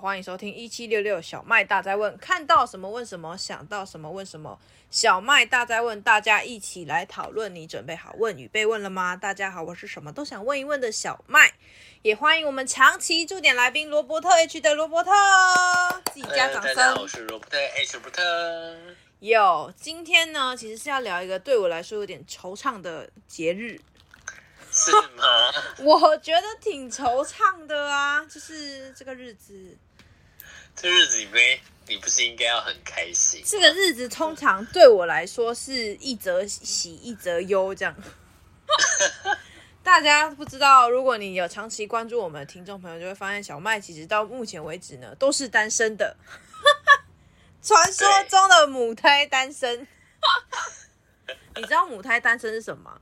[0.00, 4.58] 欢迎收听一七六六小麦大在问，看到什么问什么，想到什么问什么。
[4.90, 7.54] 小麦大在问，大家一起来讨论。
[7.54, 9.14] 你准备好问与被问了吗？
[9.14, 11.52] 大家好，我是什么都想问一问的小麦，
[12.00, 15.10] 也欢迎我们长期驻点来宾罗伯特 H 的罗伯特，
[16.14, 16.74] 自己加掌声。
[16.74, 18.22] 大家好，我是罗伯特 H 罗伯特。
[19.18, 23.78] 有，今天呢，其实是要聊一个对我来说有点惆怅的节日。
[24.72, 25.52] 是吗？
[25.84, 29.76] 我觉得挺惆怅的啊，就是这个日子。
[30.80, 33.42] 这日子里面，你不是应该要很开心？
[33.44, 37.94] 这个日子通常对我来说是一则喜，一则忧，这样。
[39.84, 46.16] 大家不知道，如果你有长期关注我们的听众朋友，就会发现小麦其实到目前为止呢都是单身的。
[47.62, 49.86] 传说中的母胎单身。
[51.56, 53.00] 你知道母胎单身是什么吗？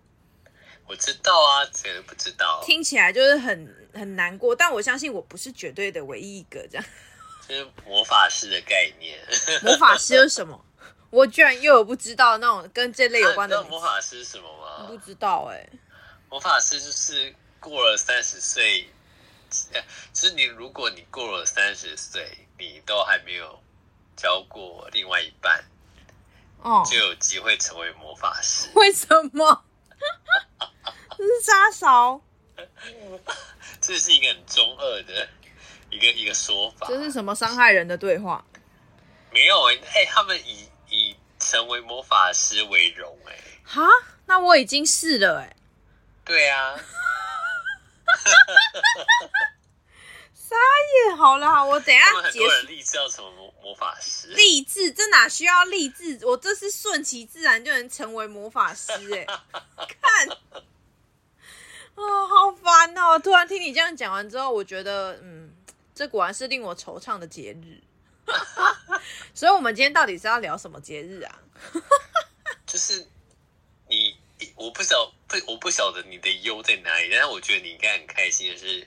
[0.88, 2.60] 我知道啊，谁都不知道。
[2.64, 6.84] 听起来就是很很难过，但我相信我不是绝对的唯一一个这样。
[7.48, 9.18] 就是魔法师的概念。
[9.64, 10.64] 魔法师是什么？
[11.10, 13.58] 我居然又有不知道那种跟这类有关的。
[13.58, 14.86] 啊、魔法师是什么吗？
[14.86, 15.72] 不知道哎、欸。
[16.28, 18.86] 魔法师就是过了三十岁，
[20.12, 23.58] 就是你如果你过了三十岁，你都还没有
[24.14, 25.64] 交过另外一半，
[26.60, 28.69] 哦，就有机会成为魔法师。
[28.76, 29.64] 为什么？
[31.16, 32.20] 这是渣勺，
[33.80, 35.26] 这是一个很中二的
[35.91, 36.86] 一个一个说法。
[36.89, 38.44] 这是什么伤害人的对话？
[39.31, 43.61] 没有哎、欸，他们以以成为魔法师为荣哎、欸。
[43.64, 43.86] 哈，
[44.27, 45.56] 那我已经是了哎、欸。
[46.25, 46.78] 对啊。
[50.33, 50.56] 撒
[51.11, 52.48] 野，好了，我等下结束。
[52.48, 54.28] 很多人立志要成为魔魔法师。
[54.28, 56.19] 励志，这哪需要励志？
[56.25, 59.26] 我这是顺其自然就能成为魔法师哎、欸。
[60.00, 60.28] 看。
[61.94, 63.19] 哦，好烦哦！
[63.19, 65.53] 突然听你这样讲完之后，我觉得，嗯，
[65.98, 67.82] 这果然是令我惆怅的节日。
[69.34, 71.42] 所以，我们今天到底是要聊什么节日啊？
[72.64, 73.04] 就是
[73.88, 74.16] 你，
[74.54, 78.87] 我不晓不，我不晓得你的忧在哪里，但是我觉得你应该很开心的是，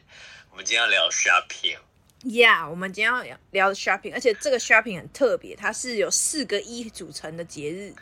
[0.52, 1.80] 我们今天要聊 shopping。
[2.24, 7.94] Yeah，我们今天要聊 shopping，而且这个 shopping 很特别，它是有四个一组成的节日。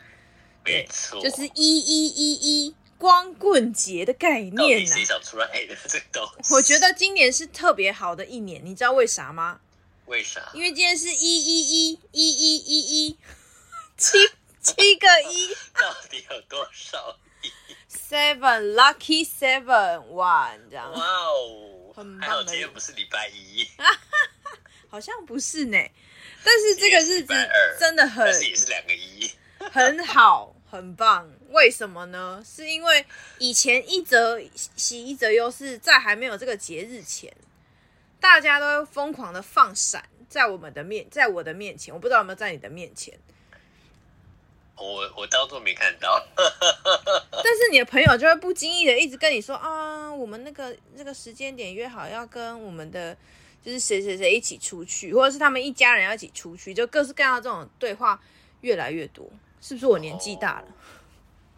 [0.64, 2.76] 没错，就是一一一一。
[3.00, 4.94] 光棍节的概念呢、啊？
[4.94, 6.52] 谁想出来的这个东西？
[6.52, 9.58] 我觉得今年是特别好的一年，你知道为啥吗？
[10.04, 10.50] 为啥？
[10.52, 13.18] 因为今天是一一一一一一一
[13.96, 14.18] 七
[14.60, 15.48] 七个一，
[15.80, 17.50] 到底有多少一
[17.90, 20.92] ？Seven lucky seven one 这样。
[20.92, 22.26] 哇哦，很棒的。
[22.26, 23.66] 还好今天不是礼拜一，
[24.90, 25.78] 好像不是呢。
[26.44, 27.34] 但是这个日子
[27.78, 29.30] 真的很，但是也是两个一，
[29.72, 30.54] 很好。
[30.70, 32.42] 很棒，为什么呢？
[32.46, 33.04] 是因为
[33.38, 37.32] 以前一则喜一则忧，是在还没有这个节日前，
[38.20, 43.18] 大家都疯狂的放闪在我们的面，在我的面前，我不知道有没有在你的面前。
[44.76, 53.14] 我我当作没看到， 但是你的朋友就会不经意的一直跟你说啊，我们那个那个时间点约好要跟我们的
[53.62, 58.18] 就是谁谁谁一起出去，或者是他们一家人要一起出去，就各式各样的这种对话
[58.62, 59.28] 越来越多。
[59.60, 60.68] 是不是我年纪大了？
[60.68, 60.72] 哦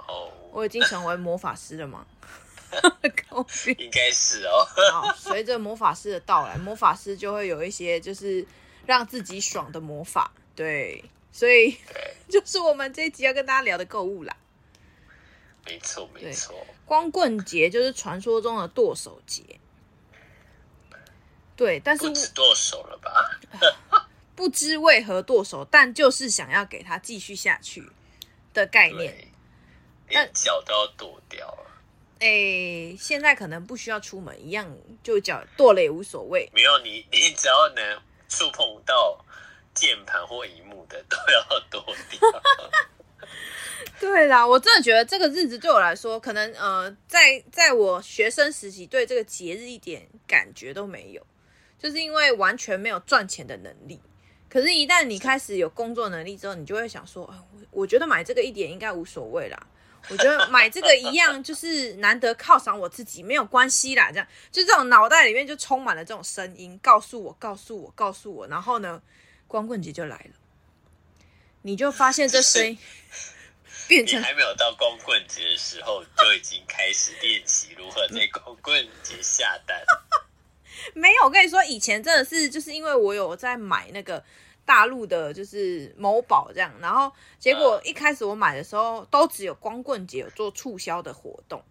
[0.07, 0.31] ，oh.
[0.53, 2.07] 我已经成为魔法师了吗？
[3.79, 4.67] 应该是哦。
[4.93, 8.47] 好，随着魔法师的到来，魔法师就会有一些就是
[8.87, 10.33] 让自己爽的魔法。
[10.57, 11.77] 对，所以
[12.31, 14.37] 就是我们这一集要跟大家聊的购物啦。
[15.67, 16.67] 没错，没错。
[16.87, 19.43] 光棍节就是传说中的剁手节。
[21.55, 24.09] 对，但是不止剁手了吧？
[24.35, 27.87] 不知为何剁手，但就是想要给他继续下去
[28.55, 29.29] 的概念，
[30.13, 31.71] 连脚都要剁掉了。
[32.21, 34.73] 哎、欸，现在可能不需要出门，一样
[35.03, 36.49] 就脚剁了也无所谓。
[36.55, 39.25] 没有你，你只要能触碰到
[39.75, 42.43] 键盘或荧幕的，都要剁掉。
[43.99, 51.27] 对啦，我真的觉得这个日子对我来说，可能呃，在在我学生时期，对这个节日一点感觉都没有，
[51.79, 54.01] 就是因为完全没有赚钱的能力。
[54.49, 59.67] 可是，一旦你开始有工作能力之后，你就会想说，啊，我觉得买这个一点应该无所谓啦。
[60.09, 64.11] 我觉得买这个一样就是难得犒赏我自己，没有关系啦。
[64.11, 68.47] 这样，就这种脑袋里面就充满了这种声音，告诉我，告诉我，告诉我。
[68.49, 69.01] 然后呢，
[69.47, 70.31] 光棍节就来了，
[71.63, 72.79] 你就发现这声音
[73.87, 79.81] 变成你还没有到光棍节的时候，就已经开始练习如何在光棍节下单。
[80.95, 84.25] 没有，我跟你说，以前真的是就是因为我有在买那个
[84.65, 91.63] 大陆的，就是某宝这样，然后结果一开始我买的时候，都只有光棍节有做促销的活动。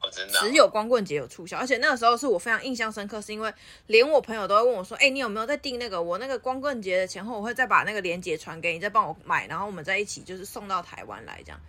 [0.00, 3.52] 哦，真只有光棍节有促销，而且那个时候是我非常印象深刻，是因为
[3.86, 6.02] 连我朋友都会问我说：“哎、欸，你有没有在订那个？
[6.02, 11.60] 我那个光棍节的前后，我会再把那个链接传给你，再帮我买，然后我们在一起就是送到台湾来这样。”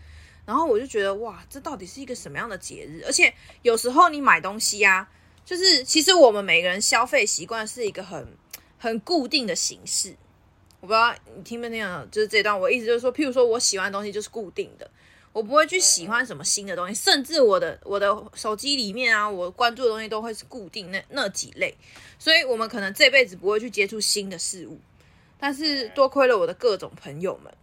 [0.46, 3.04] 然后我就觉得哇，这到底是一个什么样的节日？
[3.06, 5.10] 而且有时候你买东西啊，
[5.46, 8.28] 就是其实我们每个人消费习惯是一个很
[8.86, 10.16] 很固定的形式。
[10.80, 14.90] 我不知道你听没听到，就是这段我意思就是说，譬如说我喜欢的东西就是固定的。
[15.34, 21.76] 我不会去喜欢什么新的东西，甚至我的我的手机里面啊，我关注的东西都会是固定那那几类，
[22.18, 24.80] 所以我们可能这辈子不会去接触新的事物。
[25.38, 27.54] 但是多亏了我的各种朋友们，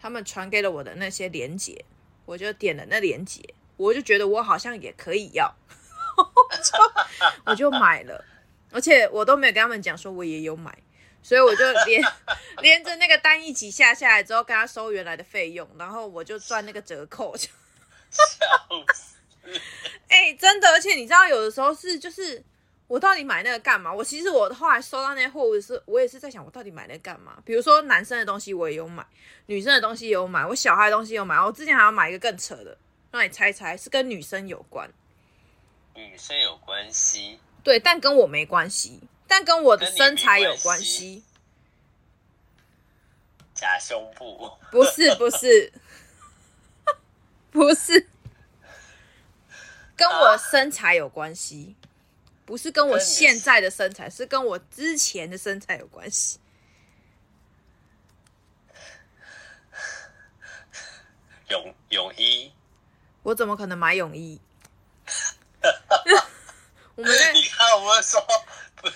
[0.00, 1.84] 他们传给了我的那些链接，
[2.24, 3.42] 我就点了那链接，
[3.76, 5.54] 我就觉得我好像也可以要，
[7.44, 8.24] 我就买了，
[8.70, 10.76] 而且我都没有跟他们讲说我也有买。
[11.20, 12.00] 所以我就连
[12.62, 17.36] 连着那个单一起下下来之后，跟他收原来的费用，然后我就赚那个折扣。
[17.36, 17.50] 笑
[18.94, 19.16] 死！
[20.08, 22.42] 哎，真的，而且你知道，有的时候是就是
[22.86, 23.92] 我到底买那个干嘛？
[23.92, 27.36] 我其实我后来收到那些货物是，我也是在想，我到底买那个干嘛？
[27.44, 29.04] 比如说男生的东西我也有买，
[29.46, 31.36] 女生的东西也有买，我小孩的东西也有买。
[31.36, 32.78] 我之前还要买一个更扯的，
[33.10, 34.88] 让你猜猜，是跟女生有关。
[35.94, 37.40] 女生有关系？
[37.68, 38.98] 对，但跟我没关系。
[39.26, 41.22] 但跟我的身材有关系，
[43.54, 44.50] 假胸部？
[44.70, 45.70] 不是不是
[47.52, 48.08] 不是，
[49.94, 51.76] 跟我身材有关系，
[52.46, 56.40] 不是跟我现在的身材，是跟我之前的身材有关系。
[61.48, 62.50] 泳泳衣？
[63.24, 64.40] 我怎么可能买泳衣？
[66.94, 67.32] 我们在
[67.76, 68.20] 我们说
[68.76, 68.88] 不。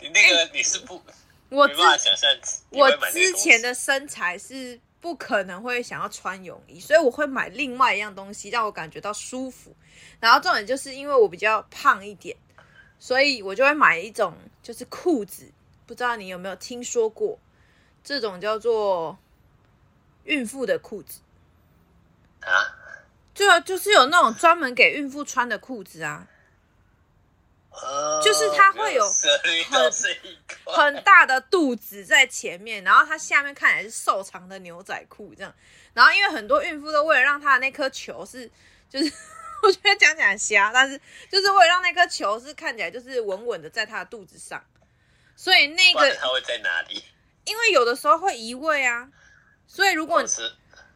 [0.00, 1.02] 你那个你是不，
[1.48, 2.30] 我没办法想象。
[2.68, 9.74] 我之前的身材是不可能会想要穿泳衣，所以我会买另外一样东西让我感觉到舒服。
[10.20, 12.36] 然后重点就是因为我比较胖一点，
[12.98, 15.50] 所以我就会买一种就是裤子，
[15.86, 17.38] 不知道你有没有听说过
[18.02, 19.16] 这种叫做
[20.24, 21.20] 孕妇的裤子
[22.40, 22.76] 啊？
[23.34, 26.26] 就就是有那种专门给孕妇穿的裤子啊。
[28.22, 29.04] 就是它会有
[29.70, 29.90] 很
[30.64, 35.54] 很大的肚子在前面，然后它下面看起来是瘦长的牛仔裤这样。
[35.92, 38.50] 然后因为很多孕妇都为了让她的那颗球是，
[38.88, 39.12] 就是
[39.62, 41.00] 我觉得讲起来瞎，但是
[41.30, 44.64] 就是为了让那颗球是看起来就是稳稳的在她的肚子上，
[45.34, 47.04] 所以那个它会在哪里？
[47.44, 49.08] 因为有的时候会移位啊，
[49.66, 50.24] 所以如果。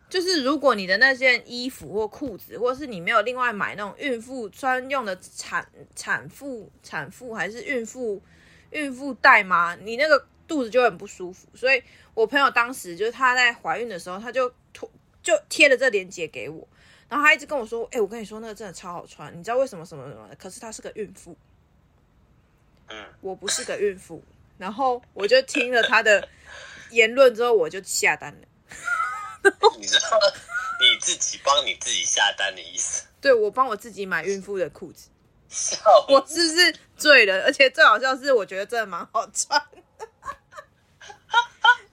[0.08, 8.22] 就是如果你的那件衣服或裤子，或是你没有另外买那种孕妇专用的产产妇产妇还是孕妇
[8.70, 9.76] 孕妇带吗？
[9.76, 11.46] 你那个肚子就很不舒服。
[11.54, 11.82] 所以
[12.14, 14.88] 我朋友当时就是她在怀孕的时候，她就贴
[15.22, 16.66] 就贴了这链接给我，
[17.08, 20.34] 然后她一直跟我说：“哎、欸，我跟你说那个真的超好穿，你知道为什么什么什么的？
[20.36, 21.36] 可是她是个孕妇，
[22.88, 24.22] 嗯，我不是个孕妇。”
[24.56, 26.26] 然后我就听了她的
[26.90, 28.48] 言论之后，我就下单了。
[29.78, 30.18] 你知道
[30.80, 33.06] 你自己帮你自己下单的意思？
[33.20, 35.08] 对，我帮我自己买孕妇的裤子，
[35.48, 35.78] 笑
[36.08, 37.42] 我是不是醉了？
[37.44, 39.60] 而且最好笑是，我觉得真的蛮好穿。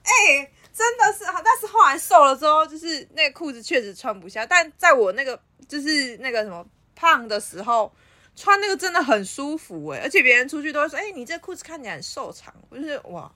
[0.02, 4.46] 哎、欸，真的是，但是后来瘦了之后，就是那个裤子确实穿不下。
[4.46, 7.92] 但在我那个就是那个什么胖的时候，
[8.36, 13.32] 穿那个真的很舒服哎、欸，而且别人出去都会说：“哎、欸，你这裤子看起来很瘦长。”我就是哇。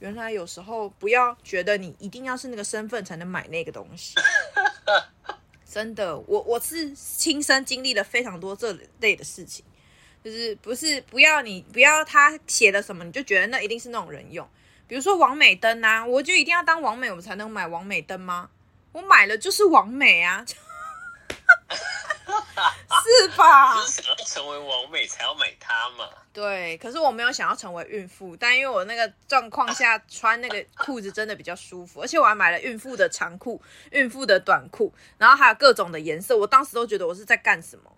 [0.00, 4.16] 原来有时候不要觉得你一定要是那个身份才能买那个东西，
[5.70, 9.64] 真的，我我是亲身经历了非常多这类的事情，
[10.24, 14.48] 就是不是不要你不要他写的什么你就觉得那一定是那种人用，
[14.88, 18.50] 比如说王美灯啊，我就一定要当王美我才能买王美灯吗？
[18.92, 20.44] 我买了就是王美啊。
[21.70, 23.74] 是吧？
[23.74, 26.08] 你是想要成为王美才要买它嘛。
[26.32, 33.60] 对，可是我没有想要成为孕妇，但因为我那个状况下 穿那个裤子真的比较舒服，而且我还买了孕妇的长裤、
[33.90, 37.90] 孕妇的短裤，然后还有各种的颜色，我当时都觉得我是在干什么。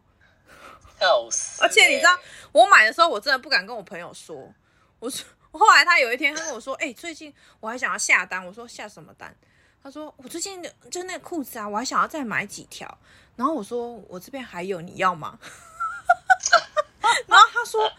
[0.99, 1.63] 笑死！
[1.63, 2.17] 而且你知道，
[2.53, 4.55] 我买的时候我真的不敢跟我朋友说，
[5.01, 9.35] 我说后来他有一天他跟我说，哎、欸，最近我还想要下单，我说下什么单？
[9.83, 12.99] 他说我最近就那个裤子啊，我还想要再买几条。
[13.35, 15.39] 然后我说我这边还有，你要吗？
[17.27, 17.93] 然后他说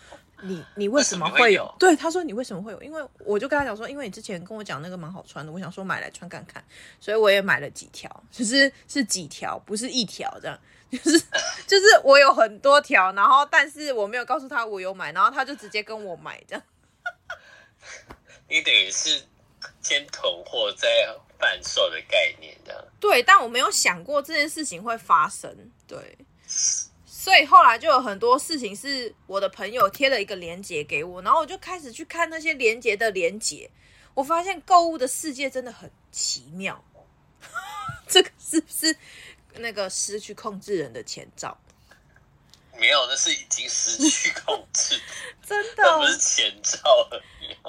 [0.44, 1.74] 你你为什么会有？
[1.80, 2.82] 对，他说你为什么会有？
[2.84, 6.64] 因为我就跟他讲说，因为你之前跟我讲那个蛮好穿的，我想说买来穿看看，
[7.00, 10.60] 所以我也买了几条，就是是几条，不是一条这样，
[10.92, 11.20] 就是
[11.66, 16.64] 就是我有很多条，然后但是我没有告诉他我有买，然后他就直接跟我买这样。
[18.50, 19.24] 你等于是
[19.82, 20.88] 先囤货再
[21.40, 22.82] 贩售的概念这样。
[23.00, 25.54] 对，但我没有想过这件事情会发生。
[25.88, 26.18] 对，
[27.24, 33.72] 所以后来就有很多事情是我的朋友贴了一个链接给我，然后我就开始去看那些链接的链接，
[34.14, 36.84] 我发现购物的世界真的很奇妙。
[38.10, 38.94] 这个是不是
[39.56, 41.58] 那个失去控制人的前兆？
[42.80, 45.00] 没有，那是已经失去控制，
[45.48, 46.80] 真的，那不是前兆。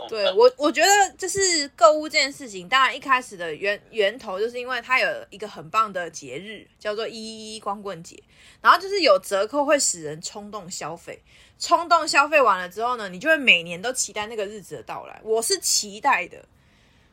[0.08, 8.20] 对我，我觉得就是购物这件事情，当然一开始的源源头就是因为它有一个很棒的节日，叫做一一一光棍节，
[8.60, 11.22] 然后就是有折扣会使人冲动消费，
[11.58, 15.20] 冲动消费完了之后呢，你就会每年都期待那个日子的到来。
[15.22, 16.44] 我是期待的，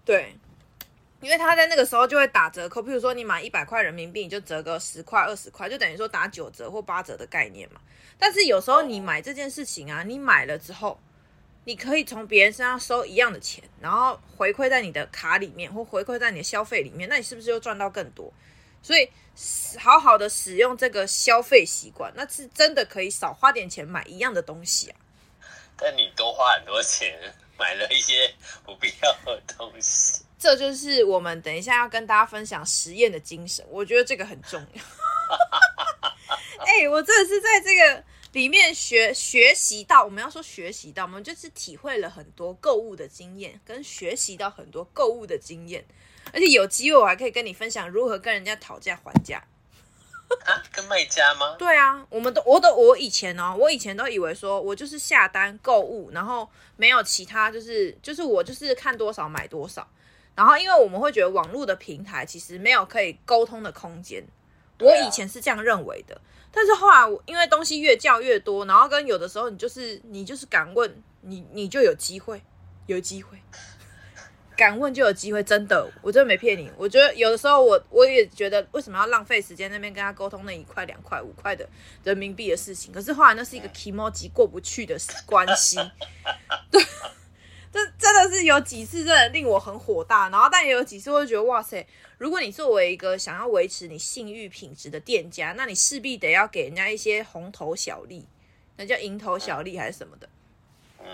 [0.05, 0.35] 对。
[1.21, 7.79] 因为他在那个时候就会打折扣，譬如说你买一百块人民币，你就折个十块、二十块，就等于说打九折或八折的概念嘛。
[8.17, 10.99] 但是有时候你买这件事情啊，你买了之后，
[11.65, 18.33] 你可以从别人身上收一样的钱，然后回馈在你的卡里面或回馈在你的消费里面，那你是不是又赚到更多？
[18.83, 19.07] 所以
[19.77, 24.97] 好好的使用这个消费习惯，那是真的可以少花点钱买一样的东西啊。
[25.77, 28.33] 但你多花很多钱买了一些
[28.65, 30.23] 不必要的东西。
[30.41, 34.83] 这就是我们等一下要跟大家分享实验的精神，我觉得这个很重要。
[36.57, 45.85] 哎、欸，我真的是在这个里面学学习到，我们要说学习到，我们就是体会了很多购物的经验，跟学习到很多购物的经验，
[46.33, 49.43] 而且有机会我还可以跟你分享如何跟人家讨价还价。
[50.45, 51.55] 啊， 跟卖家吗？
[51.59, 59.87] 对啊，我们都，我都，我以前哦，我以前都以为说我就是下单购物，然后没有其他，就是就是我就是看多少买多少。
[60.33, 64.23] 然后，因为我们会觉得网络的平台其实没有可以沟通的空间，
[64.79, 66.19] 我以前是这样认为的。
[66.51, 72.41] 但是后来我，因为东西越叫越多，然后跟有的时候你就是你就是敢问，你你就有机会，
[72.87, 73.37] 有机会，
[74.57, 76.71] 敢问就有机会，真的，我真的没骗你。
[76.77, 81.67] 我觉得有的时候我我也觉得，为什么要浪费时间那边跟他沟通那一块、两块、五块的
[82.03, 82.93] 人民币的事情？
[82.93, 85.77] 可是后来那是一个 kimoji 过不去的关系，
[86.71, 86.81] 对。
[87.71, 91.87] 这真的是有几次真的令我很火大，然后但也有几次我会觉得哇塞，
[92.17, 98.27] 如果你作为一个想要维持你信誉品质的店家，那你势必得要给人家一些红头小利，
[98.75, 100.27] 那叫蝇头小利还是什么的，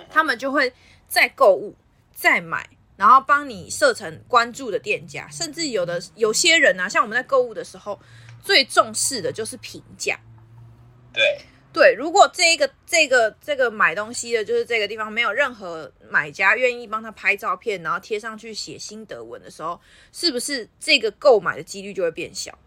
[0.10, 0.74] 他们就会
[1.08, 1.76] 再购物
[2.16, 8.00] 再买，然后帮你设成关注的店家，甚至有的有些人啊，像我们在购物的时候，
[8.44, 10.20] 最重视的就是评价，
[11.14, 11.42] 对。
[11.78, 19.80] 对，如果这个这个这个买东西的，就是这个地方没有任何买家愿意帮他拍照片，然后贴上去写心得文的时候，
[20.12, 22.58] 是不是这个购买的几率就会变小？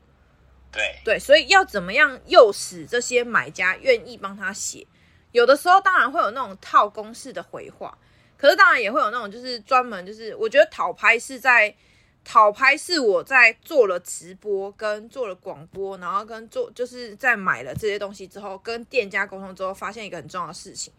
[0.70, 4.86] 对对，所以要怎么样诱使这些买家愿意帮他写？
[5.32, 7.98] 有的时候当然会有那种套公式的回话，
[8.36, 11.74] 可是当然也会有那种就是专门就是，我觉得讨拍是在。
[12.22, 20.92] 讨拍是我在做了直播，跟做了广播，然后跟做就是在买了这些东西之后，跟店家沟通之后，发现一个很重要的事情，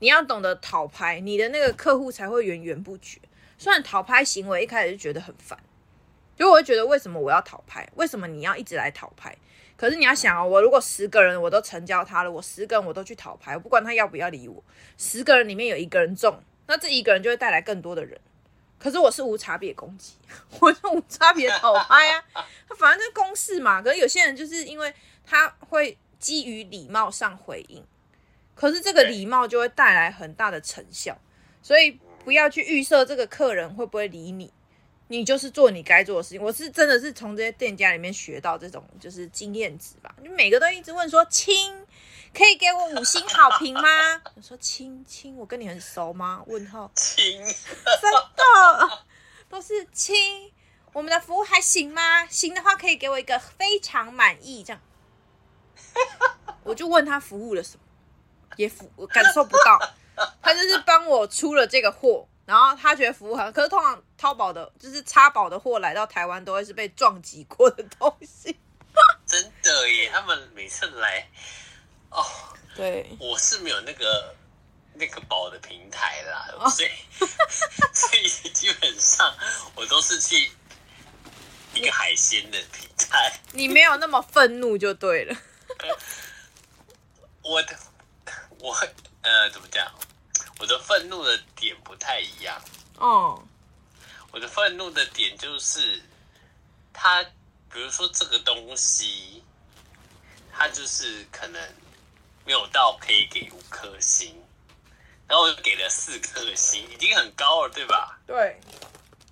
[0.00, 3.18] 你要懂得讨拍，你的那个客户才会源源不绝。
[3.56, 5.58] 虽然讨拍行为一开始就觉得很烦，
[6.36, 7.88] 就我会觉得为什么我要讨拍？
[7.94, 9.34] 为什么你要一直来讨拍？
[9.78, 14.62] 可是你要想哦，我如果十个人我都成交他了，我十个人我都去讨拍，我不管他要不要理我，
[14.98, 18.20] 十个人里面有一个人中，那这一个人就会带来更多的人。
[18.78, 20.12] 可是我是无差别攻击，
[20.60, 22.24] 我是无差别讨拍啊，
[22.68, 23.80] 他 反正就是公式嘛。
[23.82, 24.92] 可是有些人就是因为
[25.24, 27.84] 他会基于礼貌上回应，
[28.54, 31.16] 可是这个礼貌就会带来很大的成效，
[31.62, 34.52] 所以不要去预设这个客人会不会理你，
[35.08, 36.42] 你就是做你该做的事情。
[36.42, 41.74] 我是真的是从这些店家里面学到这种就是经验值吧，你每个都一直问说亲。
[42.36, 43.88] 可以给我五星好评吗？
[44.36, 46.42] 我说亲亲，我跟你很熟吗？
[46.46, 49.02] 问号亲，真的
[49.48, 50.52] 都是亲。
[50.92, 52.26] 我们的服务还行吗？
[52.26, 54.82] 行的话，可以给我一个非常满意这样。
[56.62, 57.82] 我就问他服务了什么，
[58.56, 59.94] 也服我感受不到。
[60.42, 63.50] 他就是帮我出了这个货，然后他觉得服务好。
[63.50, 68.58] 可是通常淘宝的，就是插宝的货来到台湾，都会是被撞击过的东西。
[69.24, 71.26] 真的耶，他们每次来。
[72.10, 72.24] 哦，
[72.74, 74.34] 对，我是没有那个
[74.94, 76.90] 那个宝的平台啦，哦、所以
[77.92, 79.36] 所以基本上
[79.74, 80.50] 我都是去
[81.74, 83.38] 一个海鲜的平台。
[83.52, 85.36] 你没有那么愤怒就对了。
[87.42, 87.78] 我的
[88.58, 88.74] 我
[89.22, 89.86] 呃怎么讲？
[90.58, 92.62] 我的愤怒的点不太一样
[92.96, 93.46] 哦。
[94.30, 96.02] 我的愤怒的点就是，
[96.92, 97.22] 他
[97.70, 99.42] 比如说这个东西，
[100.50, 101.74] 他就是可能。
[102.46, 104.42] 没有到可以给五颗星，
[105.26, 108.18] 然后我就给了四颗星，已经很高了，对吧？
[108.26, 108.58] 对，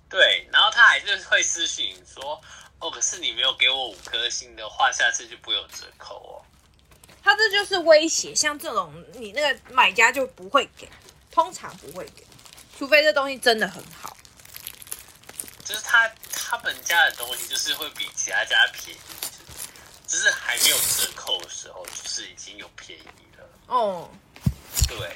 [0.09, 2.39] 对，然后他还是会私信说，
[2.79, 6.45] 哦，可是你没有给我五颗星的话，下次就不会有折扣哦。
[7.23, 10.87] 他这就就是威胁，像这种你那个买家就不会给，
[11.31, 12.23] 通常不会给，
[12.77, 14.15] 除非这东西真的很好。
[15.63, 18.99] 就是他他们家的东西就是会比其他家便宜，
[20.15, 23.49] 就是还没有折扣的时候，就是已经有便宜了。
[23.67, 24.09] 哦，
[24.87, 25.11] 对。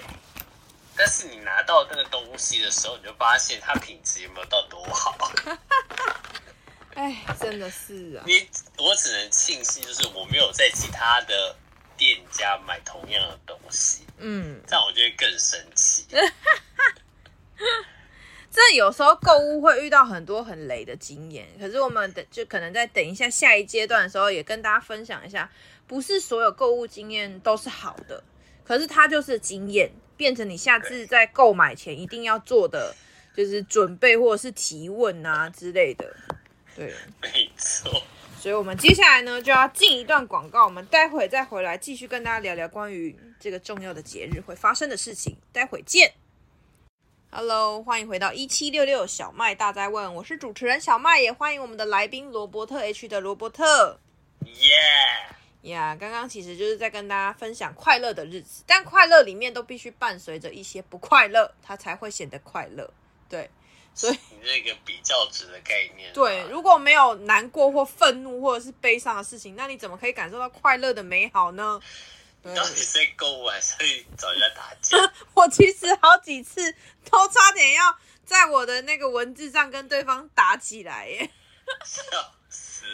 [0.94, 5.16] 但是你拿到那个东西的时候，你就发现它品质有没有到多好。
[6.96, 8.24] 哎，真的是啊！
[8.28, 8.46] 你
[8.78, 11.56] 我只能庆幸，就是我没有在其他的
[11.96, 14.06] 店家买同样的东西。
[14.18, 16.06] 嗯，这样我就会更生气。
[18.52, 25.50] 这有时候购物会遇到很多很雷的经验，可是我们等就可能在等一下下一阶段的时候，也跟大家分享一下，
[25.86, 28.24] 不是所有购物经验都是好的，
[28.64, 32.96] 可是它就是经验，变成你下次在购买前一定要做的
[33.36, 36.16] 就是准备或者是提问啊之类的。
[36.76, 38.02] 对，没错。
[38.40, 46.14] 所以我们接下来呢就要进一段广告，我们待会再回来继续跟大家聊聊关于这个重要的节日会发生的事情，待会见。
[47.32, 54.00] Hello，欢迎回到一七六六小麦大哉问，我是主持人小麦，也欢迎我们的来宾罗伯特 H 的罗伯特。
[54.46, 62.92] 耶呀，刚刚其实就是在跟大家分享快乐的日子，但快乐里面都必须伴随着一些不快乐，它才会显得快乐。
[63.30, 63.48] 对，
[63.94, 66.12] 所以你这个比较值的概念。
[66.12, 71.80] 对，如果没有难过或愤怒或者是悲伤的事情，那你怎么可以感受到快乐的美好呢？
[72.44, 72.82] 到底
[73.18, 73.76] 购物还是
[74.18, 74.98] 找人家打架？
[75.36, 76.74] 我其实好几次
[77.10, 81.30] 都差点要在我的那个文字上跟对方打起来耶！
[81.84, 82.02] 笑
[82.50, 82.86] 死！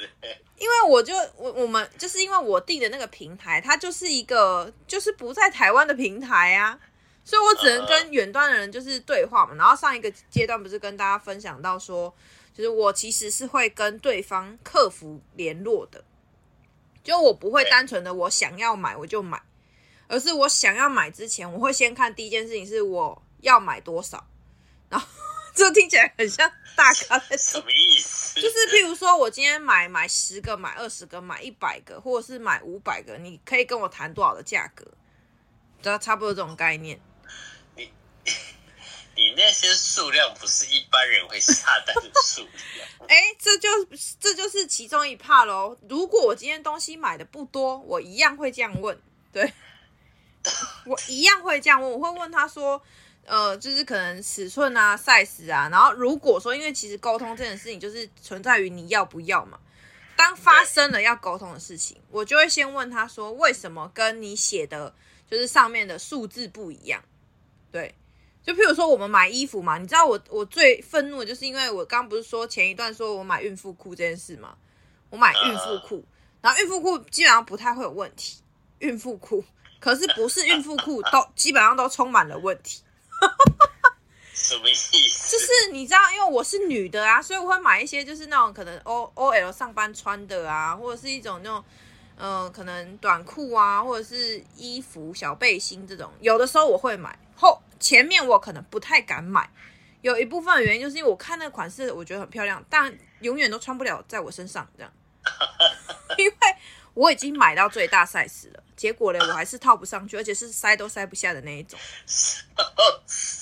[0.57, 6.79] 因为我就我我们就是因为我订的那个平台，它就是一个就是不在台湾的平台啊，
[7.23, 9.53] 所以我只能跟远端的人就是对话嘛。
[9.55, 12.13] 然后上一个阶段不是跟大家分享到说，
[12.53, 16.03] 就是我其实是会跟对方客服联络的。
[17.05, 19.39] 就我不会单纯的我想要买我就买，
[20.07, 24.27] 而是我想要买之前，我会先看第一件事情是我要买多少，
[24.89, 25.07] 然后
[25.53, 28.41] 这听起来很像大咖什么意思？
[28.41, 34.83] 就是譬如说我今天买买十个、买二十个、买一百个，或者是买五百个，你可以跟我谈多少的价格？
[35.81, 36.99] 知道差不多这种概念。
[37.75, 37.91] 你
[39.15, 42.87] 你那些数量不是一般人会下单的数量。
[43.07, 43.69] 哎，这就
[44.19, 45.77] 这就是其中一 part 喽。
[45.87, 48.99] 如果我今天东西买的不多，我一样会这样问。
[49.31, 49.53] 对，
[50.85, 51.91] 我一样会这样问。
[51.91, 52.81] 我会问他说，
[53.25, 55.69] 呃，就是可能尺寸啊、size 啊。
[55.69, 59.59] 然后如果说，因为其实沟通这件事情就是存在于你要不要嘛。
[60.17, 64.93] 当发生了要沟通的事情，我就会先问他说，为什么跟你写的
[65.29, 67.01] 就是上面的数字不一样？
[67.71, 67.95] 对。
[68.45, 74.55] 就譬如说，我们买衣服嘛，你知道我我最愤怒的就是因为我刚刚不是说前一段说我买孕妇裤这件事吗？
[75.09, 76.03] 我买孕妇裤，
[76.41, 78.41] 然后孕妇裤基本上不太会有问题，
[78.79, 79.43] 孕妇裤，
[79.79, 82.83] 可是不是孕妇裤都基本上都充满了问题。
[84.33, 85.31] 什么意思？
[85.31, 91.63] 就是你知道，因为我是女的啊，所以我会买一些就是那种可能 O O L 上班穿的啊，或者是一种那种
[92.17, 97.59] 呃可能短裤啊，或者是衣服小背心这种，有的时候我会买后。
[97.85, 99.47] 前面我可能不太敢买，
[100.01, 104.91] 有一部分原因就是因为我看那个款式，我觉得很漂亮，但永远都穿不了在我身上这样，
[106.17, 106.35] 因为
[106.95, 111.79] 我已经买到最大 size 了，结果呢，我还是套不上去，而且是塞都塞不下的那一种。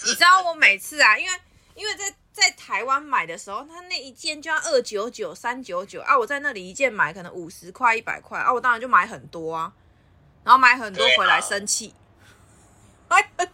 [0.06, 1.40] 你知道我每次啊，因为
[1.76, 9.72] 因为在在台湾买的时候，他那一件就要二九九、三九九啊，我在那里一件买可能五十块、一百块啊，我当然就买很多啊，
[10.44, 11.96] 然后买很多回来生气，
[13.08, 13.54] 买很多。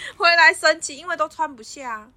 [0.16, 2.10] 回来生气，因为都穿不下。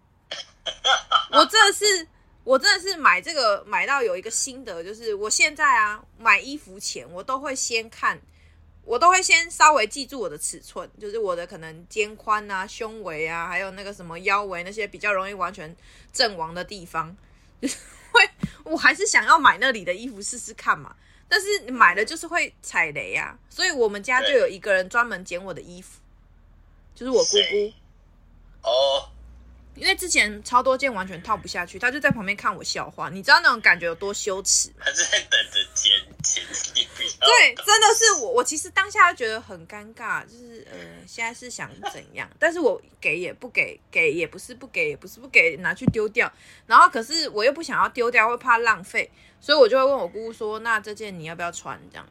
[1.32, 2.08] 我真的是，
[2.44, 8.20] 我真的是买这个买到有一个心得，就是我现在啊买衣服前，我都会先看，
[8.84, 15.76] 我都会先稍微记住我的尺寸，就是我的可能肩宽啊、胸围啊，还有那个什么腰围那些比较容易完全
[16.12, 17.16] 阵亡的地方，
[17.62, 17.78] 就是
[18.12, 18.30] 会
[18.64, 20.96] 我还是想要买那里的衣服试试看嘛。
[21.28, 26.00] 但是你买了就是会踩雷啊，所以我们家就有一个人专门捡我的衣服。
[26.96, 27.74] 就是我姑姑
[28.62, 29.10] 哦，
[29.76, 34.86] 因为之前超多件完全套不下去，他就在旁边看我笑话，你知道那种感觉有多羞耻吗？
[34.86, 36.44] 他在等着捡捡
[36.76, 37.10] 你不要。
[37.28, 40.78] 对，真的是我，我其实当下就觉得很尴尬，就是呃，
[41.08, 42.30] 现在是想怎样？
[42.38, 46.32] 但是我给也不给，给也不是不给，也不是不给，拿去丢掉。
[46.68, 52.08] 然后可是我又不想要丢掉，会怕浪费，所以我就会问我姑姑说：“那这件你要不要穿？”这样，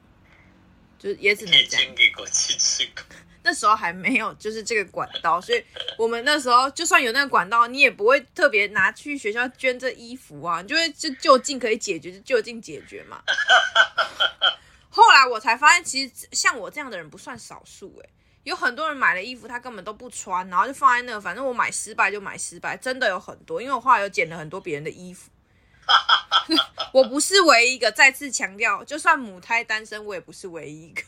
[0.99, 1.95] 就是也只能这样。
[1.95, 3.05] 给过去吃过。
[3.45, 5.65] 那时候还没有，就是这个管道，所以
[5.99, 13.23] 我们那时候就算有那个管道，你也不会特别拿去学校捐这衣服啊，你就会就就近可以解决就就近解决嘛。
[14.91, 18.09] 后来我才发现，其实像我这样的人不算少数诶，
[18.45, 23.61] 有很多人买了衣服，他根本都不穿，然后就放在那，反正我买失败就买失败，真的有很多。
[23.63, 25.31] 因为我后来有捡了很多别人的衣服，
[26.93, 27.91] 我不是唯一一个。
[27.91, 31.03] 再次强调，就算母胎单身，我也不是唯一一个。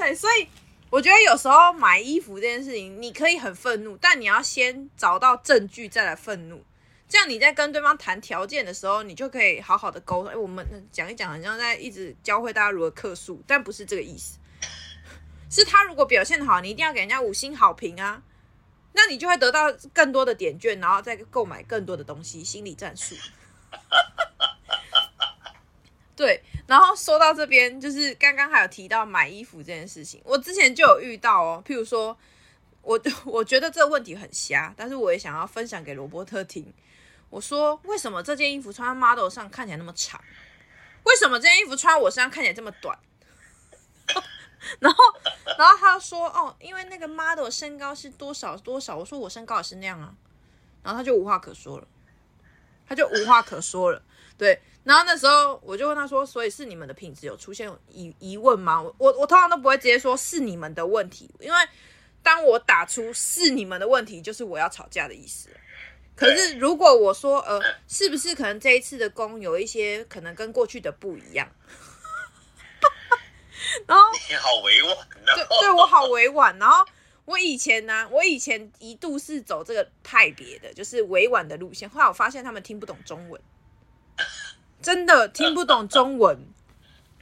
[0.00, 0.48] 对，所以
[0.88, 6.64] 我觉得有时候买衣服这件事情，你可以很愤怒，但你要先找到证据再来愤怒。
[7.06, 10.32] 这样你在跟对方谈条件的时候，你就可以好好的沟通。
[10.32, 14.38] 哎，我们讲一讲，好像在一直教会大家如何客诉，但不是这个意思。
[15.50, 18.22] 是他如果表现好，你一定要给人家五星好评啊，
[18.94, 22.42] 那你就会得到更多的点券，然后再购买更多的东西。
[22.42, 23.14] 心理战术。
[26.16, 31.60] 对，然后说到这边，就是刚刚还有提到买衣服这件事情，我之前就有遇到哦。
[31.66, 32.16] 譬如说，
[32.80, 36.72] 我 我觉得这个问题很瞎，但是我也想要分享给罗伯特听。
[37.28, 40.22] 我说，为什么这件衣服穿在 model 上看起来那么长？
[41.02, 42.96] 为什么这件衣服穿我身上看起来这么短？
[44.78, 45.04] 然后，
[45.58, 48.96] 然后他说，哦，因为那个 model 身高是多少多少。
[48.96, 50.14] 我说我身高也是那样啊。
[50.84, 51.88] 然后他就无话可说了，
[52.86, 54.00] 他就无话可说了。
[54.38, 58.82] 对，然后那时候我就问他说，所以是你们的品质有出现疑疑问吗？
[58.82, 61.58] 我我通常都不会直接说是你们的问题，因为
[62.22, 65.48] 当我打出是你们的问题，就是我要吵架的意思。
[66.16, 71.48] 可是如果我说，呃，是不是可能这一次的工有一些可能跟过去的不一样？
[73.86, 76.58] 然后你好委婉，对对，我好委婉。
[76.58, 76.84] 然后
[77.24, 81.88] 我以前呢、啊，我以前一度是走这个派别的，就是委婉的路线。
[81.88, 83.40] 后来我发现他们听不懂中文，
[84.82, 86.38] 真的听不懂中文，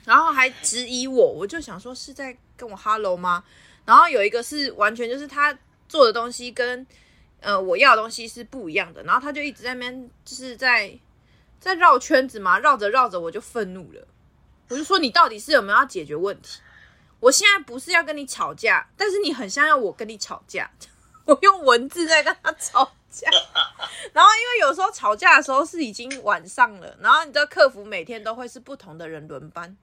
[0.05, 1.33] 然后还质疑我。
[1.33, 3.45] 我就想说是在跟我 hello 吗？
[3.85, 5.57] 然后有一个是完全就是他
[5.89, 6.87] 做的东西跟。
[7.41, 10.93] 呃，我要的东西是不一样的，然后他就一直在那边，就是在
[11.61, 14.05] 在绕圈子嘛，绕着绕着我就愤怒了，
[14.69, 16.59] 我就说你到底是有没有要解决问题？
[17.21, 20.69] 我现在不是要跟你吵架，但是你很像要我跟你吵架，
[21.27, 23.31] 我用文字在跟他吵架，
[24.13, 29.77] 然后因为有时候吵架的时候是已经晚上了，然后你的客服每天都会是不同的人轮班，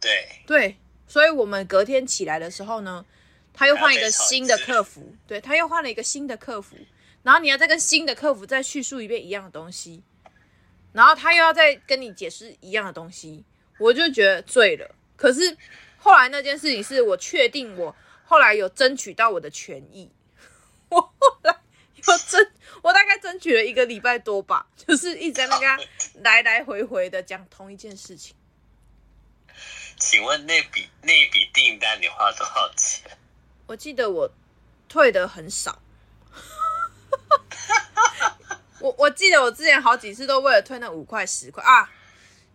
[0.00, 3.04] 对对，所以我们隔天起来的时候呢。
[3.58, 6.76] 他又换一个新的客服，对，他又换了一个新的客服，
[7.22, 10.02] 然后你要再跟新的客服再叙述一遍一样的东西，
[10.92, 13.46] 然后他又要再跟你解释一样的东西，
[13.78, 14.94] 我就觉得醉了。
[15.16, 15.56] 可是
[15.96, 20.10] 后来那件事情是我确定，我后来有争取到我的权益，
[20.90, 21.56] 我后来
[22.06, 22.50] 有争，
[22.82, 25.84] 我大概争取了一个礼拜多吧，就是一直在那个
[26.22, 28.34] 来来回回的讲同一件事情。
[29.98, 33.10] 请问那笔那笔订单你花多少钱？
[33.66, 34.30] 我记得我
[34.88, 35.80] 退的很少，
[38.78, 41.90] 我我记得我之前好几次都为了退那五块十块啊，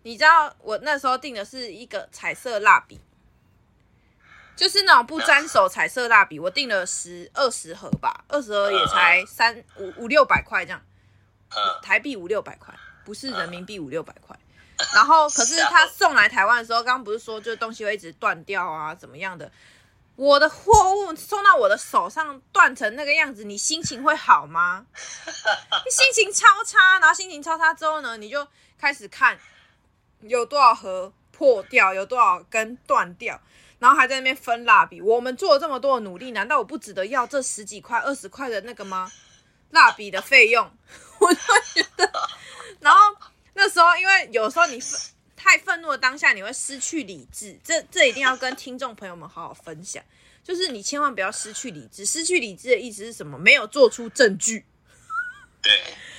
[0.04, 3.02] 你知道我那时候订的是一个彩色蜡笔，
[4.56, 10.82] 就是那种不沾手彩色蜡笔，我订了十二十盒吧，二十盒也才三五五六百块这样，
[11.82, 14.38] 台币五六百块，不是人民币五六百块。
[14.96, 19.52] 然后可是他送来台湾的时候，刚刚不是说就东西会一直断掉啊，怎么样的？
[20.16, 24.86] 我的货物送到我的手上断成那个样子，你心情会好吗？
[24.94, 29.38] 你心情超差，然后心情超差之后呢，你就开始看
[30.22, 33.40] 有多少盒破掉，有多少根断掉，
[33.82, 35.02] 然后还在那边分蜡笔。
[35.02, 39.12] 我们做了这么多的努力，难道我不值得要这十几块、二十块的那个吗？
[39.72, 40.72] 蜡笔的费用，
[41.20, 41.40] 我就
[41.74, 42.12] 觉得。
[42.80, 43.00] 然后
[43.56, 44.80] 那时候，因为有时候你
[45.36, 47.60] 太愤怒的当下，你会失去理智。
[47.64, 50.04] 这这一定要跟听众朋友们好好分享，
[50.44, 52.06] 就是你千万不要失去理智。
[52.06, 53.40] 失去理智的意思是什么？
[53.40, 54.66] 没有做出证据。
[55.64, 55.72] 对，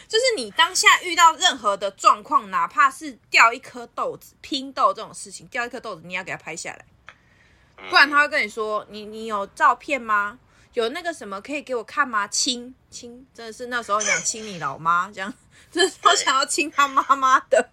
[0.09, 6.87] 就是你当下遇到任何的状况，哪怕是掉一颗豆子、拼豆这种事情，掉一颗豆子，你要给它拍下来，
[7.91, 10.39] 不然他会跟你说：“你你有照片吗？
[10.75, 15.33] 有那个什么可以给我看吗？”亲亲，真的是那时候想亲你老妈， 这样，
[15.71, 17.71] 真的我想要亲他妈妈的。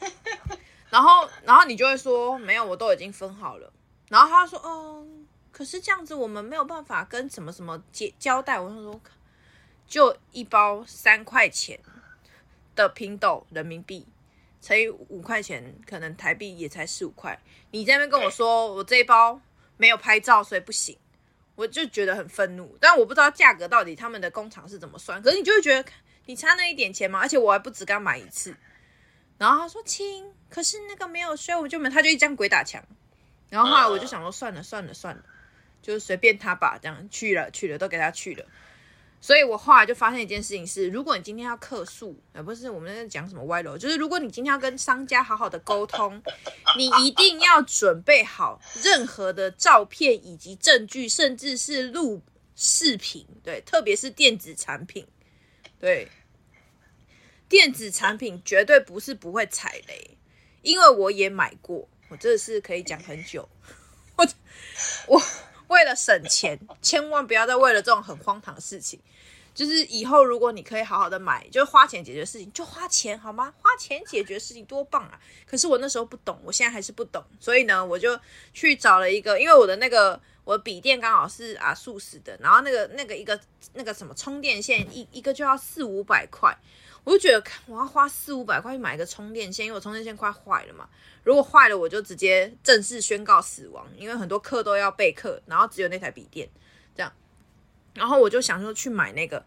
[0.90, 3.72] 然后，然后你就会说没有，我都已经分好了。
[4.08, 8.60] 然后他说，嗯，可是这样子我们没有办法跟什么什么交交代。
[8.60, 9.00] 我说，
[9.86, 11.80] 就一包三块钱
[12.76, 14.06] 的拼豆人民币
[14.64, 17.38] 乘以五块钱，可能台币也才十五块。
[17.70, 19.38] 你在那边跟我说我这一包
[19.76, 20.96] 没有拍照，所以不行，
[21.54, 22.74] 我就觉得很愤怒。
[22.80, 25.20] 但我不知道价格到底他们的工厂是怎么算。
[25.20, 25.84] 可是你就会觉得
[26.24, 28.56] 你差那一点钱嘛，而且我还不止刚买一次。
[29.36, 32.82] 然后他说亲，可是那个没有税，我就没，他就一这样鬼打墙。
[33.50, 35.22] 然后后来我就想说算了算了算了，
[35.82, 38.46] 就是随便他吧，这样去了去了都给他去了。
[39.24, 46.22] 所以我后来就发现一件事情是，如果你今天要客诉，而不是我们在讲什么歪楼，就是如果你今天要跟商家好好的沟通，
[46.76, 52.20] 你一定要准备好任何的照片以及证据，甚至是录
[52.54, 55.06] 视频，对，特别是电子产品，
[55.80, 56.10] 对，
[57.48, 60.18] 电子产品绝对不是不会踩雷，
[60.60, 63.48] 因为我也买过，我这是可以讲很久，
[64.16, 64.28] 我
[65.08, 65.22] 我。
[65.68, 69.00] 为了省钱，千万不要再为了这种很荒唐的事情。
[69.54, 73.54] 就是以后如果你可以好好的买，就花钱解决事情，就花钱好吗？
[73.62, 75.18] 花钱解决事情多棒啊！
[75.46, 78.18] 可是我那时候不懂，我现在还是不懂，所以呢，我就
[78.52, 83.38] 去找了一个，因为我的那个我的笔电刚好是啊数十的，然后那个那个一个
[83.74, 86.54] 那个什么充电线一一个就要四五百块。
[87.04, 90.88] 我就觉得，我要花四五百块去买一个充电线，因为我充电线快坏了嘛。
[91.22, 96.48] 如果坏了，我就直接正式宣告死亡，因为很多课都要备课，然后只有那台笔电
[96.96, 97.12] 这样。
[97.94, 99.44] 然后我就想说去买那个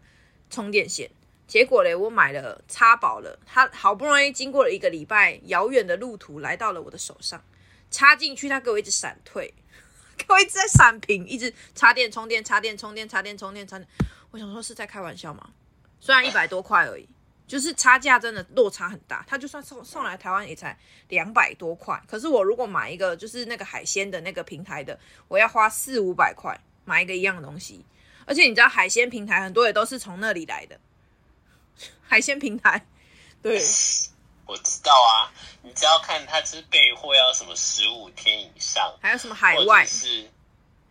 [0.50, 1.10] 充电线，
[1.46, 7.42] 结果嘞，我买了插饱了，它好不容易经过了一个礼拜遥远的路途来到了我的手上，
[7.90, 9.54] 插进去，它给我一直闪退，
[10.16, 13.88] 给我一直在闪屏，一直插电充电，插电充电，插电充电，插电。
[14.30, 15.50] 我想说是在开玩笑吗？
[16.00, 17.08] 虽然一百多块而已。
[17.48, 27.82] 就是差价真的落差很大，他就算送送来台湾也才两百多块，可是我如果买一个就是那个海鲜的那个平台的，我要花四五百块买一个一样的东西，
[28.28, 30.78] 而且你知道海鲜平台很多也都是从那里来的，
[32.06, 32.86] 海鲜平台，
[33.42, 33.58] 对，
[34.46, 40.30] 我知道啊，你只要看它是备货要什么十五天以上，还有什么海外是，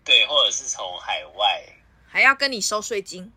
[0.04, 1.64] 对，或者是从海外，
[2.08, 3.32] 还要跟你收税金。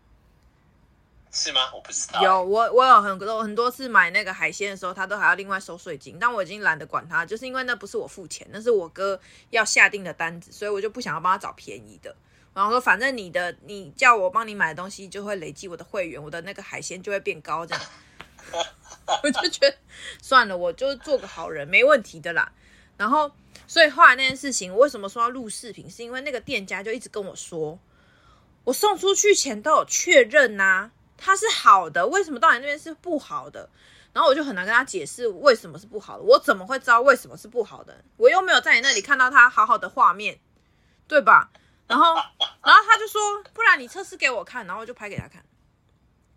[1.33, 1.71] 是吗？
[1.73, 2.21] 我不知道。
[2.21, 9.17] 有我，我有很多很多次买那个海鲜的时候，他都还要另外收税金，但我已经懒得管他，就是因为那不是我付钱，那是我哥
[9.49, 12.13] 要下定的单子，所以我就不想要帮他找便宜的。
[12.53, 17.83] 然后说，反正你的你叫我帮你买的东西就会累积我的会员，我的那个海鲜就会变高，这样。
[19.23, 19.77] 我就觉得
[20.21, 22.51] 算了，我就做个好人，没问题的啦。
[22.97, 23.31] 然后，
[23.67, 25.89] 所以后来那件事情，我为什么说要录视频？
[25.89, 27.79] 是因为那个店家就一直跟我说，
[28.65, 30.91] 我送出去前都有确认呐、啊。
[31.17, 33.69] 它是好的，为什么到你那边是不好的？
[34.11, 36.23] 然后我就很难跟他解释为什么是不好的。
[36.23, 38.03] 我怎么会知道为什么是不好的？
[38.17, 40.39] 我又没有在你那里看到它好好的画面，
[41.07, 41.51] 对吧？
[41.91, 45.43] 然后，然后他就说，不然你测试给我看，然后就拍给他看。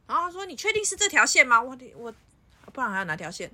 [0.08, 1.62] 然后他说，你确定是这条线吗？
[1.62, 2.12] 我我，
[2.72, 3.48] 不然还有哪条线？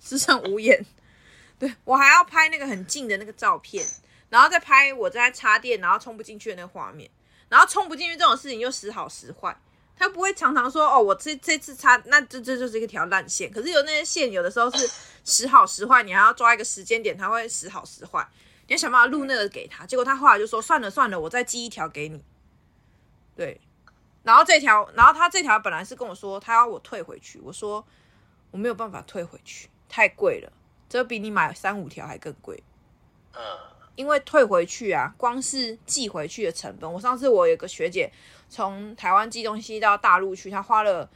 [0.00, 0.82] 实成无眼。
[1.60, 3.86] 对，我还要拍那个很近的那个照片，
[4.30, 7.10] 然后再拍我在插电，然后充不进去的那个画面，
[7.50, 9.54] 然后充不进去这种事情又时好时坏。
[9.98, 13.50] 他不会常常说哦，我这这次插那这这就是一条烂线。
[13.50, 14.90] 可是有那些线，有的时候是
[15.24, 18.26] 时好时坏，你还要抓一个时间点，它会时好时坏。
[18.66, 19.86] 你要想办法录那个给他。
[19.86, 22.22] 结果他后来就说算了算了，我再寄一条给你。
[23.34, 23.60] 对，
[24.22, 27.84] 然后这条，然后他这条本来是跟我说他要我退回去，我说
[28.50, 30.52] 我没有办法退回去，太贵了，
[30.88, 32.62] 这比你买三五条还更贵。
[33.34, 33.40] 嗯，
[33.94, 38.10] 因为退回去啊，光是寄回去的成本，我上次我有个学姐。
[38.48, 41.10] 从台湾寄东西到大陆去，她花了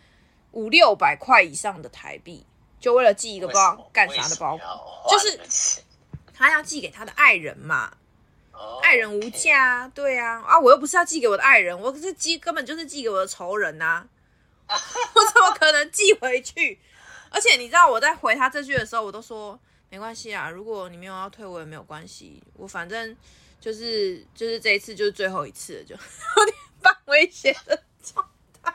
[0.51, 2.45] 五六百块以上的台币，
[2.81, 5.41] 就为了寄一个不知道干啥的包裹，就是
[6.41, 7.93] 他要寄给他的爱人嘛，
[8.83, 14.09] 爱人无价，对啊，啊，我又不是要寄给我的爱人，我可是寄根本就是寄给我的仇人呐、啊，
[15.15, 16.81] 我怎么可能寄回去？
[17.29, 23.15] 而且你知道我在回他这句的时候，我都说没关系啊，如果你没有要退我也没有关系，我反正
[23.61, 25.95] 就是就是这一次就是最后一次了，就
[26.39, 26.57] 有点。
[26.83, 28.27] 半危险的状
[28.63, 28.75] 态，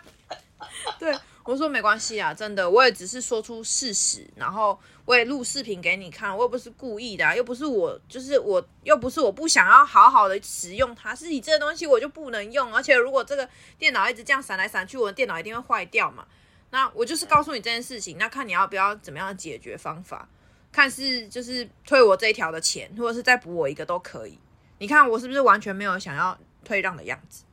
[1.00, 16.26] 对我说没关系啊，真的，我也只是说出事实，然后我也录视频给你看，我又不是故意的啊，又不是我，就是我又不是我不想要好好的使用它，是你这个东西我就不能用，而且如果这个电脑一直这样闪来闪去，我的电脑一定会坏掉嘛。
[16.72, 20.28] 那我就是告诉你这件事情，那看你要不要怎么样的解决方法，
[20.72, 24.40] 看是就是退我这一条的钱，或者是再补我一个都可以。
[24.80, 27.44] 你看我是不是完全没有想要退让的样子？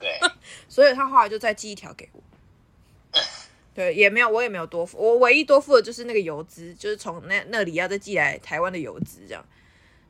[0.00, 0.18] 对，
[0.68, 2.20] 所以他后来就再寄一条给我。
[3.80, 9.42] 对，也没有，我也没有多付，我唯一多付的就是那个邮资，就是从那那里要再寄来台湾的邮资，这样。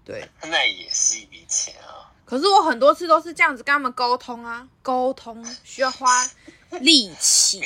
[0.04, 2.10] 对，那也是一笔钱啊。
[2.24, 6.28] 可是我很多次都是这样子跟他们沟通啊，沟通需要花
[6.80, 7.62] 力气。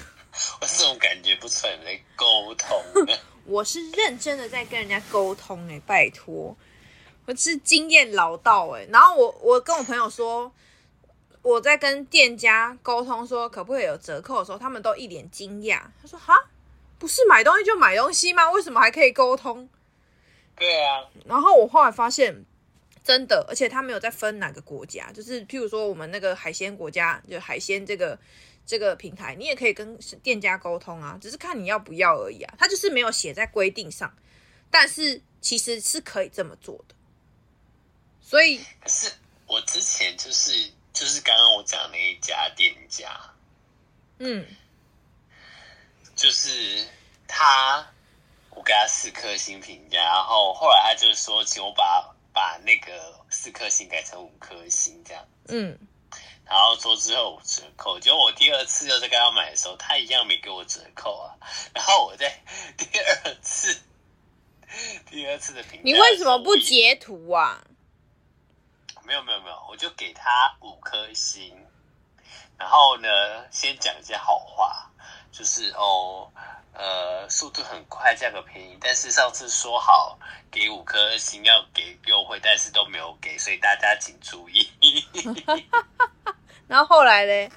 [0.62, 2.82] 我这种感觉不出来在沟通。
[3.44, 6.56] 我是认真的在跟人家沟通哎、欸，拜托，
[7.26, 8.88] 我是经验老道哎、欸。
[8.90, 10.50] 然后我我跟我朋友说。
[11.42, 15.82] 我在跟店家沟通说可不可以有折扣的时候，他们都一脸惊讶。
[16.00, 16.34] 他说：“哈，
[16.98, 18.50] 不是买东西就买东西吗？
[18.52, 19.68] 为什么还可以沟通？”
[20.56, 21.04] 对啊。
[21.26, 22.44] 然后我后来发现，
[23.02, 28.16] 真的，而且他没有在分哪个国家，就是譬如说我们那个海鲜国家，就海鲜这个
[28.64, 32.54] 这个平台，你也可以跟店家沟通啊，只是看你要不要而已啊。
[32.56, 34.14] 他就是没有写在规定上，
[34.70, 36.94] 但是其实是可以这么做的。
[38.20, 39.10] 所以，是
[39.48, 43.18] 我之前就是就是刚刚我讲那一家店家，
[44.18, 44.46] 嗯，
[46.14, 46.86] 就是
[47.26, 47.86] 他，
[48.50, 55.78] 我给他四颗星评价，然后后来他就说，请我把把那个四颗星改成五颗星这样，嗯。
[56.44, 61.32] 然后说之后五折扣，结果我第二次又在跟他买的时候，他一样没给我折扣啊。
[61.72, 62.42] 然后我在
[62.76, 63.80] 第二次，
[65.08, 67.64] 第二次的评价，你为什么不截图啊？
[69.04, 71.66] 没有没有没有，我就给他五颗星。
[72.58, 73.08] 然后呢，
[73.50, 74.88] 先讲一些好话，
[75.32, 76.30] 就是哦，
[76.72, 78.78] 呃，速度很快，价格便宜。
[78.80, 80.16] 但是上次说好
[80.50, 84.70] 给五颗星要给优惠，但是都没有给，所以大家请注意。
[86.68, 87.50] 然后后来嘞，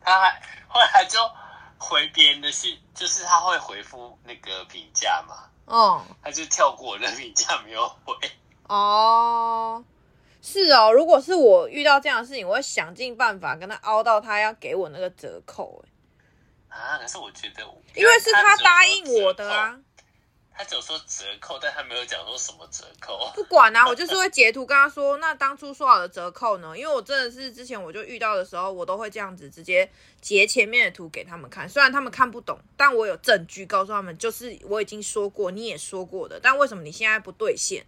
[0.00, 1.18] 他还后来就
[1.78, 5.50] 回别人的信，就是他会回复那个评价嘛。
[5.66, 8.14] 哦，他就跳过我的 评价没有回。
[8.68, 9.82] 哦，
[10.48, 10.90] 是哦。
[10.90, 15.84] 如果是我遇到这样的事情，我会想尽办法跟他凹到他要给我那个折扣。
[16.68, 17.62] 啊，可是我觉得，
[17.94, 19.78] 因为是他答应我的啊。
[20.60, 23.30] 他只有说折扣，但他没有讲说什么折扣。
[23.32, 26.76] 不管啊，我就是会截图跟他说，那当初说好的折扣呢？
[26.76, 29.88] 因为我真的是之前我就遇到的时候，我都会这样子直接
[30.20, 37.86] 截前面的图给他们看，虽然他们看不懂，但我有证据告诉他们，就是我已经说过，你也说过的，但为什么你现在不兑现？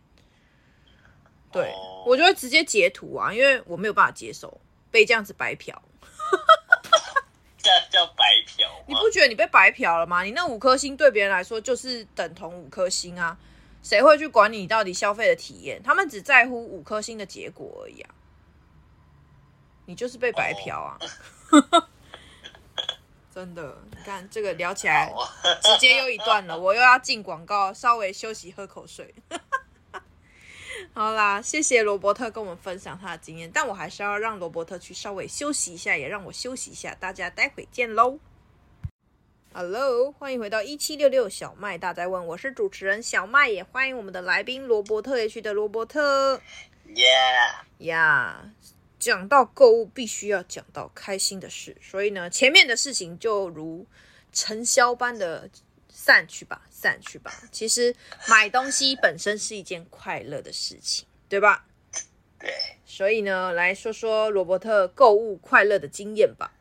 [1.53, 1.75] 对，
[2.07, 4.61] 我就会直接截图啊，因为我没有办法接受
[4.91, 5.81] 被这样子白嫖。
[7.63, 8.69] 这叫白嫖？
[8.87, 10.23] 你不觉得你被白嫖了吗？
[10.23, 13.37] 你那五颗星对别人来说就是等同五颗星啊，
[13.83, 15.83] 谁会去管你到底消费的体验？
[15.83, 18.15] 他们只在乎五颗星的结果而已啊。
[19.87, 20.99] 你就是被白嫖啊！
[21.51, 21.89] 哦、
[23.35, 25.13] 真的，你看这个聊起来
[25.61, 29.13] 直接又一段了，我又要进广告，稍微休息喝口水。
[30.93, 36.95] 好啦，谢谢罗伯特跟我们分享他的经验，但我还是要让罗伯特去稍微休息一下，也让我休息一下。
[36.99, 38.19] 大家待会见喽
[39.55, 46.43] ！Hello，欢迎回到一七六六小麦大在问，我是主持人小麦，也欢迎我们的来宾罗伯特 H 的罗伯特。
[46.89, 53.87] Yeah，呀，yeah, 讲到购物必须要讲到开心的事，所以呢，前面的事情就如
[54.33, 55.49] 尘嚣般的。
[55.93, 57.33] 散去吧，散去吧。
[57.53, 57.95] 其实
[58.27, 61.67] 买东西本身是一件快乐的事情，对吧？
[62.39, 62.77] 对。
[62.87, 66.53] 所以呢，来说说罗伯特购物快乐的经验吧。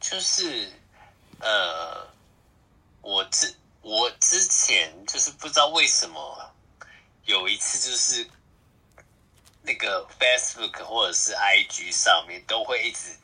[0.00, 0.70] 就是，
[1.40, 2.08] 呃，
[3.00, 6.52] 我之我之前就是不知道为什么
[7.24, 8.26] 有一次就是
[9.62, 13.16] 那个 Facebook 或者是 IG 上面都会一直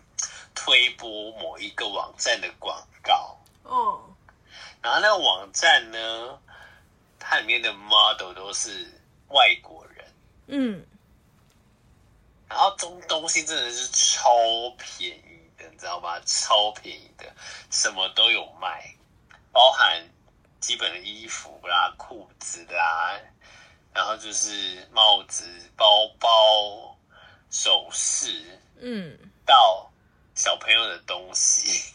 [0.55, 3.39] 推播某一个网站的广告。
[3.65, 4.10] 哦。
[4.83, 6.41] 然后那个网站呢，
[7.19, 8.91] 它里面的 model 都是
[9.29, 10.07] 外国人，
[10.47, 10.87] 嗯，
[12.49, 14.31] 然后东东西真的是超
[14.79, 16.19] 便宜的，你知道吗？
[16.25, 17.27] 超便宜的，
[17.71, 18.95] 什么都有卖，
[19.53, 20.03] 包含
[20.61, 23.21] 基本的衣服啦、裤子啦，
[23.93, 25.45] 然后就是帽子、
[25.77, 26.97] 包包、
[27.51, 29.93] 首饰，嗯，到
[30.35, 31.93] 小朋友的东西。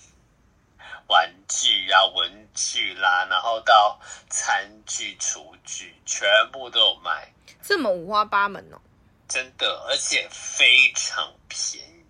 [1.08, 8.82] 玩具啊，文具啦，然后到餐具、厨具，全部都有卖，这么五花八门哦！
[9.28, 12.06] 真的，而且非常便宜。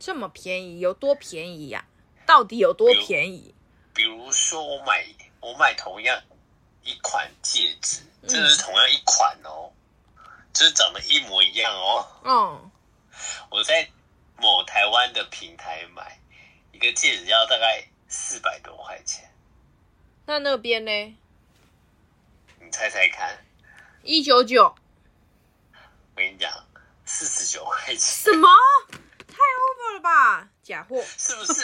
[0.00, 1.84] 这么便宜，有多便宜呀？
[2.26, 3.54] 到底有多便宜？
[3.94, 5.06] 比如，比如说，我买
[5.40, 6.20] 我买同样
[6.82, 9.70] 一款戒指，真的是同样一款哦，
[10.16, 12.06] 嗯、就是长得一模一样哦。
[12.24, 12.70] 嗯，
[13.50, 13.88] 我在
[14.38, 16.18] 某台湾的平台买。
[16.76, 19.32] 一个戒指要大概四百多块钱，
[20.26, 21.16] 那那边呢？
[22.60, 23.42] 你猜猜看，
[24.02, 24.64] 一九九。
[24.64, 24.76] 我
[26.14, 26.52] 跟你讲，
[27.06, 27.98] 四十九块钱。
[27.98, 28.46] 什么？
[29.26, 30.50] 太 over 了吧？
[30.62, 31.62] 假货 是不是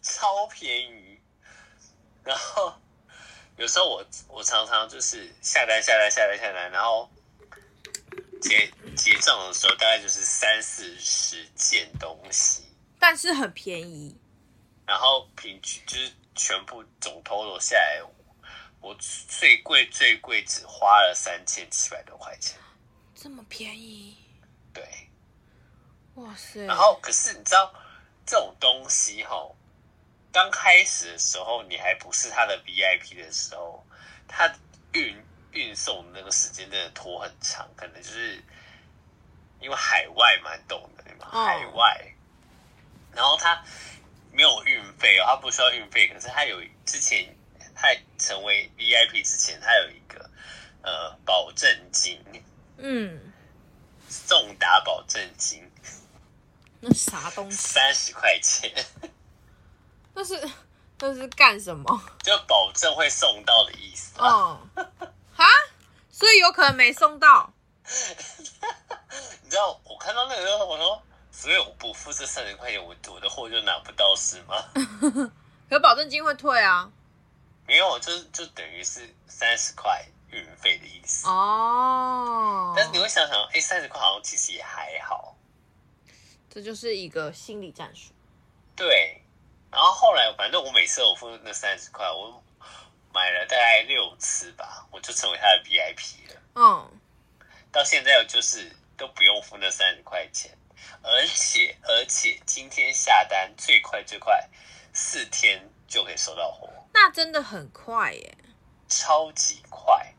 [0.00, 1.20] 超便宜？
[2.24, 2.74] 然后
[3.58, 7.10] 有时候我我常常就是下单下单下单下单，然后
[8.40, 12.62] 结结账的时候大概就是三四十件东西，
[12.98, 14.16] 但是很便宜。
[14.86, 18.02] 然后平均就是全部总 total 下来，
[18.80, 22.58] 我最贵最贵只花了三千七百多块钱，
[23.14, 24.16] 这么便宜？
[24.72, 24.84] 对，
[26.16, 26.66] 哇塞！
[26.66, 27.72] 然后可是你知道
[28.26, 29.36] 这种东西哈，
[30.32, 33.86] 刚开始的时候你还不是他的 VIP 的时候，
[34.28, 34.52] 他
[34.92, 35.16] 运
[35.52, 38.42] 运送那个时间真的拖很长，可能就是
[39.60, 41.28] 因为海外蛮懂的，对吗？
[41.30, 42.10] 海外。
[43.12, 43.64] 然后他
[44.34, 47.36] 没有运费哦，他不需要运费，可是他有之前
[47.74, 50.28] 他成为 VIP 之前，他有一个
[50.82, 52.20] 呃保证金，
[52.78, 53.32] 嗯，
[54.08, 55.70] 送达保证金，
[56.80, 57.56] 那啥东西？
[57.56, 58.72] 三十块钱，
[60.14, 60.50] 那是
[60.98, 62.02] 那是干什么？
[62.24, 64.18] 就保证会送到的意思。
[64.18, 64.60] 哦，
[65.32, 65.46] 哈，
[66.10, 67.52] 所以有可能没送到。
[69.44, 71.00] 你知道我看到那个时候，我说。
[71.44, 74.64] 所以我不付这三十块钱，我我的货就拿不到是吗？
[75.68, 76.90] 可保证金会退啊？
[77.66, 82.72] 没有，就就等于是三十块运费的意思哦。
[82.74, 85.36] 但是你会想想，哎，三十块好像其实也还好。
[86.48, 88.14] 这就是一个心理战术。
[88.74, 89.20] 对。
[89.70, 92.42] 然后后来，反正我每次我付那三十块，我
[93.12, 96.40] 买了大概六次吧，我就成为他的 VIP 了。
[96.54, 96.90] 嗯。
[97.70, 100.56] 到现在就是都不用付那三十块钱。
[101.02, 104.48] 而且而且，今天下单最快最快
[104.92, 108.36] 四天就可以收到货，那真的很快耶，
[108.88, 110.14] 超级快。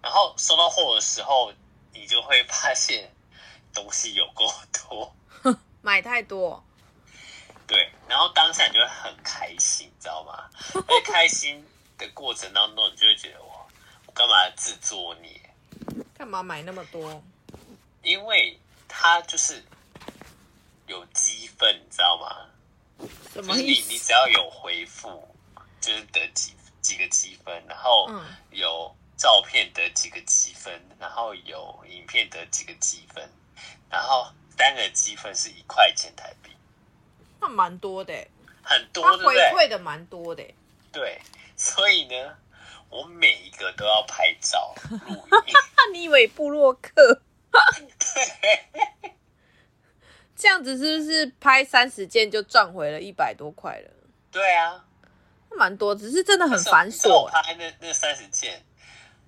[0.00, 1.52] 然后收到货的时候，
[1.92, 3.10] 你就会发现
[3.72, 5.16] 东西有够多，
[5.82, 6.62] 买太多。
[7.66, 10.48] 对，然后当下你就会很开心，你知道吗？
[10.86, 11.66] 在开心
[11.98, 13.66] 的过程当中，你就会觉得我
[14.06, 15.40] 我干嘛自作孽？
[16.16, 17.22] 干嘛买那么多？
[18.02, 19.64] 因为它就是。
[20.86, 22.46] 有积分，你知道吗？
[23.32, 23.82] 什么意思？
[23.82, 25.28] 就是你你只要有回复，
[25.80, 28.08] 就是得几几个积分，然后
[28.50, 33.28] 有照片得几个积分，然后有影片得几个积分，
[33.90, 36.50] 然后单个积分是一块钱台币，
[37.40, 38.12] 那蛮多的，
[38.62, 40.44] 很多，他回馈的蛮多的，
[40.92, 41.20] 对，
[41.56, 42.36] 所以呢，
[42.90, 45.54] 我每一个都要拍照录影。
[45.92, 47.22] 你以为部落客？
[47.98, 49.14] 对。
[50.36, 53.90] 这样子是不是拍三十件就赚回了一百多块了？
[54.30, 54.84] 对啊，
[55.50, 57.08] 蛮多，只是真的很繁琐。
[57.08, 58.64] 我拍那那三十件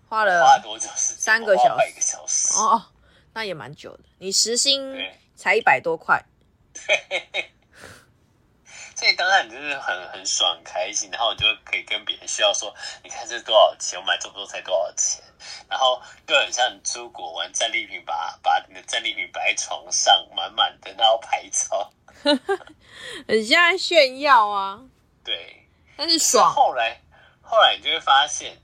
[0.09, 1.19] 花了花多久时间？
[1.19, 2.87] 三个小时，一个小时哦，
[3.35, 4.05] 那也蛮久的。
[4.19, 4.97] 你时薪
[5.37, 6.25] 才一百多块，
[6.73, 7.53] 对，
[8.97, 13.97] 所以当然你就是很很爽开心，然后你就可以跟别人炫耀说：“你看这多少钱？
[14.01, 15.23] 我买这么多才多少钱？”
[15.69, 21.93] 然后就很像你出国玩战利品，把把你的战利品摆在床上，满满的，然后拍照，
[23.27, 24.81] 很像炫耀啊。
[25.25, 25.67] 对，
[25.97, 26.53] 但是爽。
[26.53, 27.01] 后来
[27.43, 28.57] 后来你就会发现，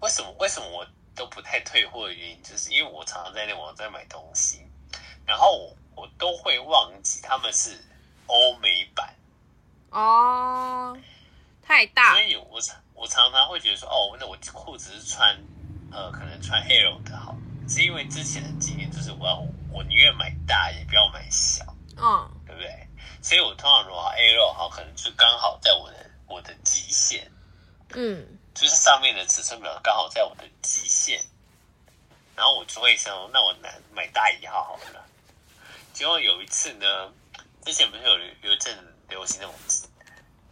[0.00, 4.62] 为什么为什么我都不太退货的原因，就是因为我常常在那网站买东西，
[5.26, 7.70] 然后我我都会忘记他们是
[8.26, 9.14] 欧美版
[9.90, 10.96] 哦，
[11.62, 15.38] 太大，所以我常我常常会觉得说，哦，那我裤子是穿。
[15.90, 17.36] 呃，可能穿 L 的好，
[17.68, 19.36] 是因为之前的经验就是我要
[19.72, 21.64] 我宁愿买大也不要买小，
[21.96, 22.88] 嗯，对不对？
[23.22, 27.30] 所以我通常如果 L 好，可能就刚好在我的我的极限，
[27.94, 31.24] 嗯，就是上面的尺寸表刚好在我的极限，
[32.36, 35.04] 然后我就会想，那我买买大一号好了。
[35.92, 37.12] 结果有一次呢，
[37.64, 38.76] 之前不是有有一阵
[39.08, 39.54] 流行那种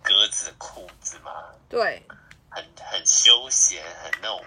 [0.03, 1.31] 格子的裤子吗？
[1.69, 2.03] 对，
[2.49, 4.45] 很很休闲，很那种。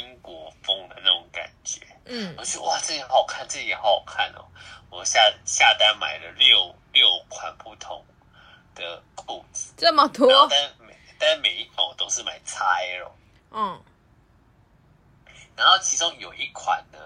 [0.00, 4.44] 哦，英国风的那种感觉，嗯，我觉得哇，这也好好看，这也好好看哦。
[4.90, 8.04] 我下下单买了六六款不同
[8.74, 13.10] 的裤子，这么多，但每但每一款我都是买 XL，
[13.50, 13.82] 嗯，
[15.56, 16.98] 然后其中有一款呢，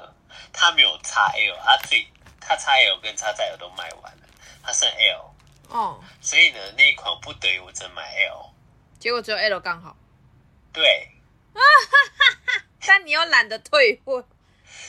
[0.53, 2.07] 它没有 XL，它最
[2.40, 4.28] 它 XL 跟 XL 都卖完了，
[4.62, 5.34] 它剩 L，
[5.68, 8.51] 哦，所以呢那一款不得已我只买 L，
[8.99, 9.97] 结果只有 L 刚好，
[10.72, 11.11] 对。
[12.87, 14.24] 但你又懒得退货，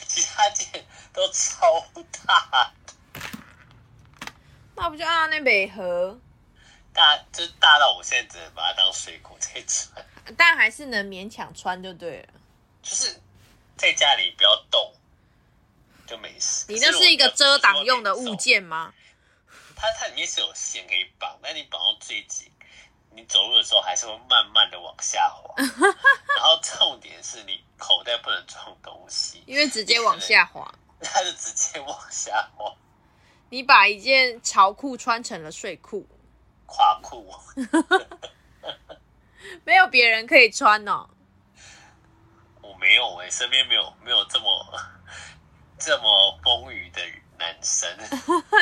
[0.06, 1.84] 其他件都超
[2.26, 2.72] 大，
[4.74, 6.18] 那不就按那北河
[6.92, 10.04] 大，就大到我现在只能把它当睡裤在穿，
[10.36, 12.28] 但还是能勉强穿就对了。
[12.82, 13.20] 就是
[13.76, 14.94] 在家里不要动，
[16.06, 16.66] 就没事。
[16.68, 18.94] 你那是一个遮挡用的物件吗？
[19.74, 22.50] 它它里面是有线可以绑，但你绑到最紧。
[23.16, 32.70] 你走路的时候还是会慢慢的往下滑， 然后重点是你口袋不能装东西，因为直接往下滑， 它就直接往下滑。
[33.48, 36.06] 你把一件潮裤穿成了睡裤，
[36.66, 37.32] 垮裤，
[39.64, 41.08] 没有别人可以穿哦。
[42.60, 44.46] 我没有哎、欸，身边没有没有这么
[45.78, 47.00] 这么丰腴的
[47.38, 47.88] 男生。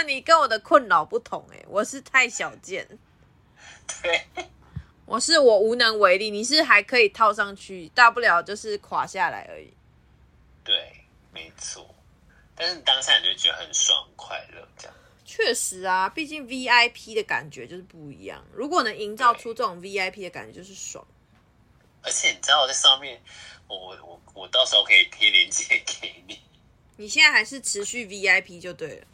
[0.06, 2.86] 你跟我的困扰不同哎、欸，我是太小件。
[4.02, 4.26] 对，
[5.06, 9.72] 我是我无能为力，你是还可以套上去，大不了就是垮下来而已。
[10.62, 11.94] 对，没错。
[12.56, 14.94] 但是当下你就觉得很爽快乐，这样。
[15.24, 18.44] 确实啊，毕竟 VIP 的感觉就是不一样。
[18.52, 21.04] 如果能营造出这种 VIP 的感觉，就是爽。
[22.02, 23.20] 而且你知道我在上面，
[23.66, 26.38] 我我我到时候可以贴链接给你。
[26.96, 29.06] 你现在还是持续 VIP 就对了。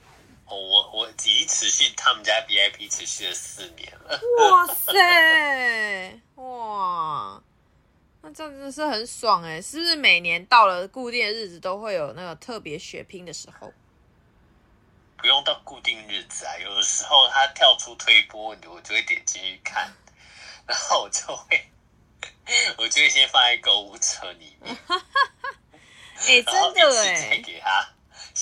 [0.57, 4.21] 我我已经持续他们家 VIP 持续了四年了。
[4.39, 7.43] 哇塞，哇，
[8.23, 9.61] 那这样真的是很爽哎！
[9.63, 13.73] 是不是每年到了固定的日子都会有那个特别血拼的时候？
[15.17, 19.93] 不用到固定日子啊，有的时候他跳出推播，我就会点进去看，
[20.67, 21.71] 然后我就会，
[22.79, 24.77] 我就会先放在购物车里面。
[26.17, 27.89] 哎、欸，真的哎，给他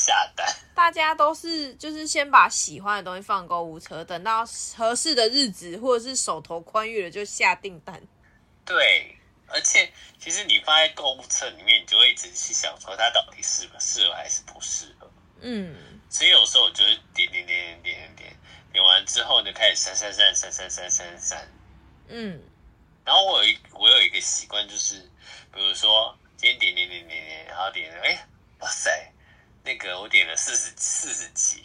[0.08, 0.46] 下单。
[0.74, 4.44] 大家都是就是先把喜欢的东西放购物车，等到
[4.76, 8.00] 合适的日子或者是手头宽裕了就下订单。
[8.64, 15.10] 对，而且其实你放在购物车里面，你就会一直去想说它到底适不适合还是不适合。
[15.40, 15.74] 嗯。
[16.10, 18.36] 所以有时候我就是点点点点点点
[18.72, 21.48] 点完之后就开始删删删删删删删删，
[22.08, 22.40] 嗯，
[23.04, 24.94] 然后我有一我有一个习惯就是，
[25.52, 28.26] 比如说今天点点点点点，然后点了，哎，
[28.60, 29.12] 哇塞，
[29.68, 31.62] 那个我点了四十四十几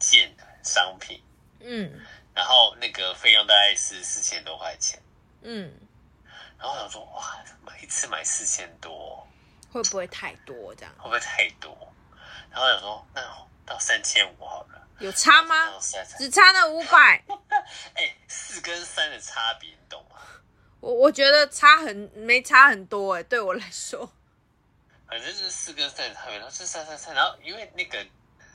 [0.00, 0.34] 件
[0.64, 1.22] 商品，
[1.60, 2.00] 嗯，
[2.34, 5.00] 然后那个费用大概是四千多块钱，
[5.42, 5.72] 嗯，
[6.58, 9.24] 然后我想说哇，买一次买四千多，
[9.70, 10.92] 会不会太多这样？
[10.98, 11.94] 会不会太多？
[12.50, 13.22] 然后我想说那。
[13.66, 15.72] 到三千五好了，有差吗？
[16.18, 17.24] 只差那五百。
[17.96, 20.18] 哎，四跟三的差别，你懂吗？
[20.80, 24.12] 我我觉得差很没差很多哎，对我来说。
[25.08, 28.04] 反正就是四跟三的差别，然后是三三三，然后因为那个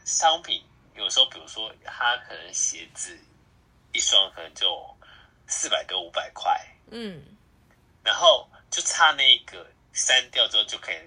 [0.05, 0.63] 商品
[0.95, 3.17] 有时候，比如说它可能鞋子
[3.93, 4.97] 一双可能就
[5.47, 6.51] 四百多五百块，
[6.91, 7.23] 嗯，
[8.03, 10.97] 然后就差那一个删掉之后就可以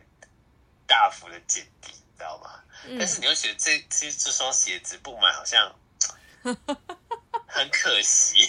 [0.87, 2.63] 大幅的减低，你知道吗？
[2.99, 5.73] 但是你又觉得这其实这双鞋子不买好像
[7.47, 8.49] 很可惜，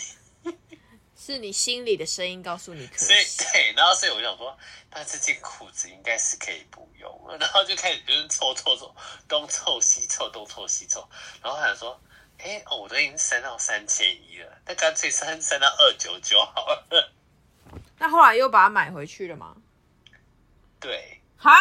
[1.23, 4.57] 是你心里的声音告诉你可以对，然后所以我就想说，
[4.91, 8.93] 那这件裤子应该是可以不用了， 然后就开始就是凑凑凑，
[9.27, 11.07] 东凑西凑，东凑西凑，
[11.41, 11.97] 然后想说，
[12.39, 17.13] 哎哦，我都已经升到三千一了，那干脆升升到二九九好了。
[17.99, 19.55] 那后来又把它买回去了吗？
[20.81, 21.57] 对，哈。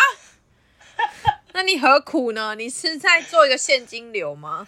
[1.55, 2.55] 那你何苦呢？
[2.57, 4.67] 你是在做一个现金流吗？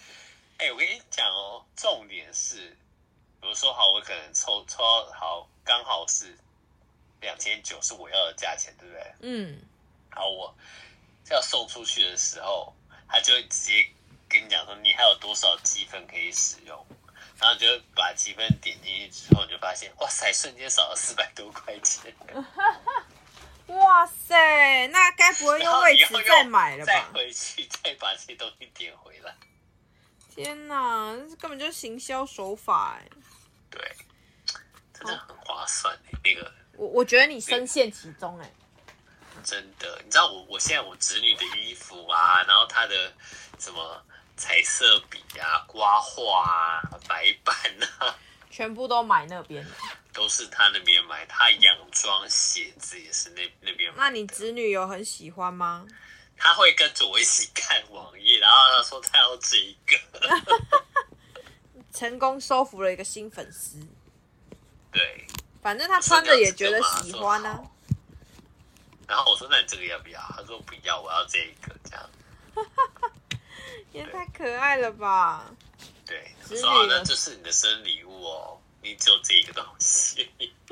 [0.57, 2.77] 哎、欸，我跟你讲哦，重点是，
[3.45, 6.35] 比如说好，我可能抽抽到好，刚好是
[7.21, 9.13] 两千九是我要的价钱，对不对？
[9.19, 9.61] 嗯。
[10.09, 10.51] 好，我
[11.29, 12.73] 要送出去的时候，
[13.07, 13.87] 他就会直接
[14.27, 16.83] 跟你讲说，你还有多少积分可以使用，
[17.37, 22.11] 然后就把积分点进去之后，你就发现，哇塞，瞬间少了四百多块钱。
[23.67, 26.91] 哇塞，那该不会又为此再买了吧？
[26.91, 29.35] 再回去再把这些东西点回来。
[30.33, 33.07] 天哪，这根本就是行销手法哎。
[33.75, 33.95] 对，
[34.93, 36.51] 真的很划算哎，那个。
[36.77, 38.49] 我我觉得你深陷其中哎。
[39.43, 43.13] 真的，你知道我我现在我侄女的衣服啊，然后她的
[43.59, 44.01] 什么
[44.37, 47.55] 彩色笔啊、刮画啊、白板
[47.99, 48.17] 啊，
[48.49, 49.65] 全部都买那边。
[50.13, 53.97] 都是他那边买，他洋装、鞋子也是那那边买。
[53.97, 55.85] 那你侄女有很喜欢吗？
[56.37, 59.97] 他会跟着我一起看网页，然后他说他要这一个，
[61.95, 63.79] 成功收服了一个新粉丝。
[64.91, 65.25] 对，
[65.61, 67.63] 反正他穿着也觉得喜欢呢、啊。
[69.07, 72.09] 然后我说：“那你这个要不要？”他说：“不要，我要这一个。”这样，
[73.93, 75.49] 也太可爱了吧？
[76.05, 80.29] 对，我说：“那这是你的生日礼物哦。”你只有这一个东西，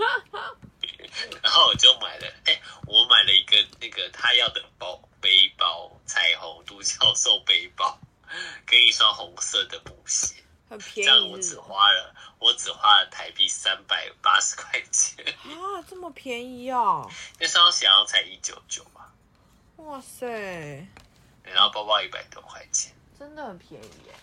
[1.42, 2.28] 然后我就买了。
[2.46, 7.98] 哎、欸，我买了一个那个他要的包背包，彩虹独角兽背包，
[8.68, 11.10] 跟一双红色的布鞋，很 便宜。
[11.10, 17.10] 这样我只花了，我只花了台币三百八十块钱啊，这么便宜哦！
[17.40, 19.12] 那双鞋好像才一九九嘛。
[19.78, 20.26] 哇塞！
[21.44, 24.14] 然后包包一百多块钱，真的很便宜耶，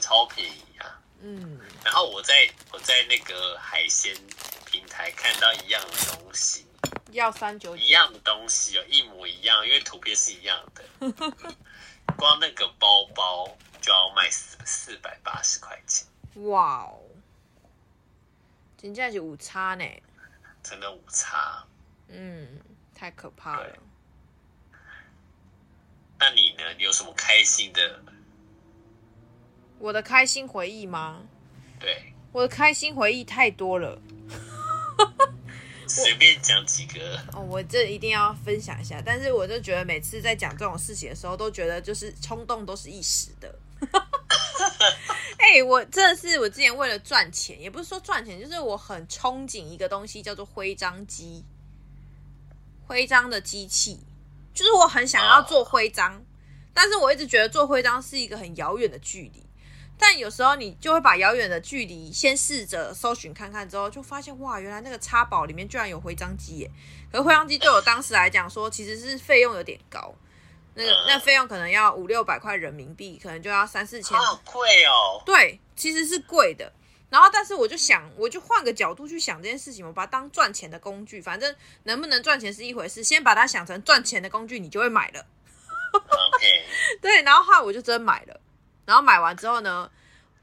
[0.00, 0.98] 超便宜啊！
[1.20, 4.16] 嗯，然后我在我在那个海鲜
[4.64, 6.66] 平台看到一样的东西，
[7.12, 10.82] 要三九九，一样的东西哦，一模一样，因为图片是一样的。
[12.16, 13.58] 光那个包包
[13.90, 16.06] 就要卖四四百八十块钱。
[16.44, 17.00] 哇哦，
[18.78, 19.84] 真的是五差呢，
[20.62, 21.66] 真的五差。
[22.06, 22.60] 嗯，
[22.94, 23.76] 太可怕了。
[26.20, 26.62] 那你呢？
[26.78, 28.00] 你有什么开心的？
[29.80, 31.22] 我的开心回忆吗？
[31.80, 34.00] 对，我的开心回忆太多了，
[35.88, 37.18] 随便讲几个。
[37.32, 43.52] 哦，我这一定要分享一下，但是我就觉得每次在讲这种事情的时候，都觉得就是冲动都是一时的。
[45.38, 51.44] 哎、欸，我真的是我之前为了赚钱，也不是说赚钱，就是我很憧憬一个东西，叫做徽章机，
[52.86, 54.00] 徽章的机器，
[54.54, 56.20] 就是我很想要做徽章，哦、
[56.72, 59.44] 但是我一直觉得做徽章是一个很遥远的距离。
[60.02, 66.70] 但有时候你就会把遥远的距离先试着搜寻看看，之后就发现哇，原来那个插宝里面居然有徽章机耶！
[67.12, 70.14] 可是徽章机对我当时来讲说，其实是费用有点高。
[70.74, 75.22] 那个那费用可能要五六百块人民币，可能就要三四千，好贵哦。
[75.26, 76.72] 对，其实是贵的。
[77.10, 81.20] 然后，但是我就想，我就换个角度去想这件事情，我把它当赚钱的工具。
[81.20, 81.52] 反正
[81.82, 85.26] 能不能赚钱是一回事，先把它想成赚钱的工具，你就会买了。
[85.92, 86.64] OK。
[87.02, 88.40] 对，然后后来我就真买了。
[88.86, 89.90] 然后买完之后呢，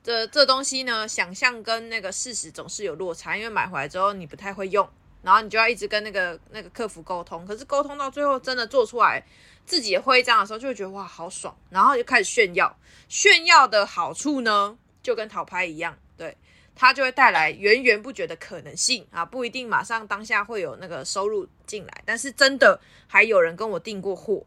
[0.03, 4.85] 这这东西呢，想象跟那个事实总是有落差，因为买回来之后你不太会用，
[5.21, 7.47] 然后你就要一直跟那个那个客服沟通。
[7.47, 9.23] 可是沟通到最后，真的做出来。
[9.67, 12.75] 自己的徽章的时候，就会觉得哇，好爽，然后就开始炫耀。
[13.09, 16.35] 炫耀的好处呢，就跟讨拍一样，对，
[16.73, 24.45] 它就会带来源源不绝的可能性啊，不一定马上当下会有那个收入进来，但是真的还有人跟我订过货，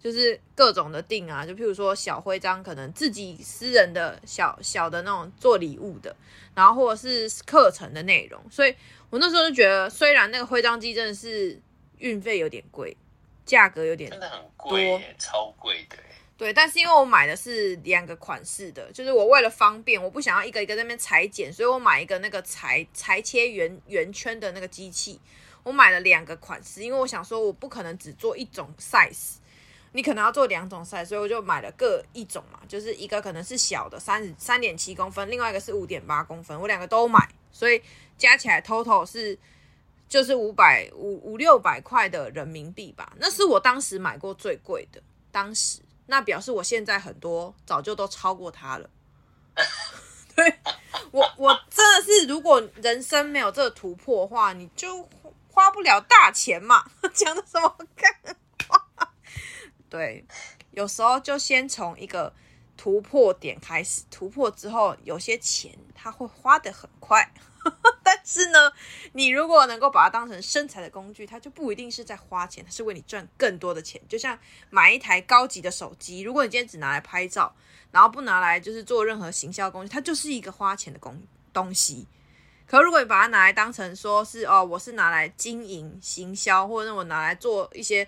[0.00, 6.14] 就是各种的订啊，就譬如说小徽章，可能自己私人的小小的那种做礼物的，
[6.54, 8.74] 然后或者是课程的内容，所以
[9.10, 11.60] 我那时候就觉得，虽然那个徽章机真的是
[11.98, 12.96] 运费有点贵。
[13.44, 15.96] 价格有点真的很贵，超贵的。
[16.36, 25.20] 对，但是因为我买的是两个款式的，就是我为了方便，我不想要一个一个在那边裁剪，所以我买一个那个裁裁切圆圆圈的那个机器。
[25.62, 29.34] 我买了两个款式，因为我想说我不可能只做一种 size，
[29.92, 37.80] 你可能要做两种 size，所以我就买了各一种嘛，就是一个可能是小的三三点七公分，另外一个是五点八公分，我两个都买，所以
[38.18, 39.38] 加起来 total 是。
[40.08, 45.02] 就是五百五五六百块的人民币吧，那是我当时买过最贵的。
[45.32, 48.88] 当时那表示我现在很多早就都超过它了。
[50.36, 50.60] 对，
[51.10, 55.08] 我我真的是，如果人生没有这个突破的话，你就
[55.48, 56.84] 花不了大钱嘛。
[57.14, 58.12] 讲的什么干
[58.68, 59.10] 话？
[59.88, 60.24] 对，
[60.72, 62.32] 有时候就先从一个
[62.76, 67.32] 突破点开始，突破之后，有些钱它会花得很快。
[68.02, 68.72] 但是呢，
[69.12, 74.00] 你如果能够把它当成生财的工具，它就不一定是在花钱，它是为你赚更多的钱。
[74.08, 74.38] 就像
[74.70, 77.54] 买一台高级的手机，如果你今天只拿来拍照，
[77.90, 82.06] 然后不拿来就是做任何行销工具，它就是一个花钱的工东西。
[82.66, 88.06] 可如果你把它拿来当成说是哦，我是拿来经营行销，或者我拿来做一些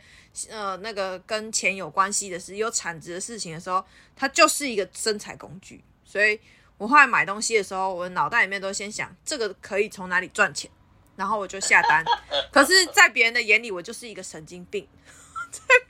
[0.49, 3.85] 呃那个跟钱有关系的事、有产值的事情的时候，
[4.15, 5.83] 它就是一个生财工具。
[6.05, 6.41] 所以。
[6.79, 10.71] 我后来买东西的时候，我的脑袋里面都先想这个可以从哪里赚钱，
[11.17, 12.05] 然后我就下单。
[12.53, 14.87] 可是，在别人的眼里，我就是一个神经病。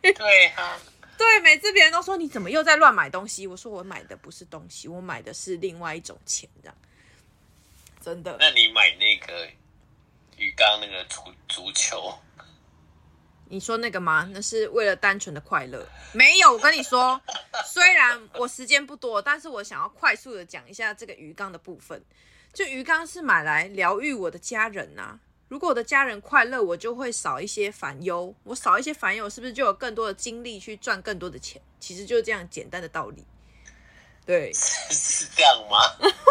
[0.02, 0.78] 对啊，
[1.18, 6.76] 对，每次别人都说你怎么又在乱买东西，我说我买的不是东西，我买的是另外一种钱，这样。
[8.00, 8.36] 真的？
[8.38, 9.48] 那你买那个
[10.36, 12.16] 鱼缸那个足足球？
[13.48, 14.28] 你说那个吗？
[14.32, 15.86] 那是为了单纯的快乐。
[16.12, 17.20] 没有，我跟你说，
[17.64, 22.02] 虽然我时间不多，但是我想要快速的讲一下这个鱼缸的部分。
[22.52, 28.34] 就鱼缸是买来疗愈我的家人呐、如果我的家人快乐，我就会少一些烦忧。
[28.42, 31.60] 我少一些烦忧，是不是就有更多的精力去赚更多的钱？
[31.78, 33.24] 其实就是这样简单的道理。
[34.26, 35.78] 对， 是这样吗？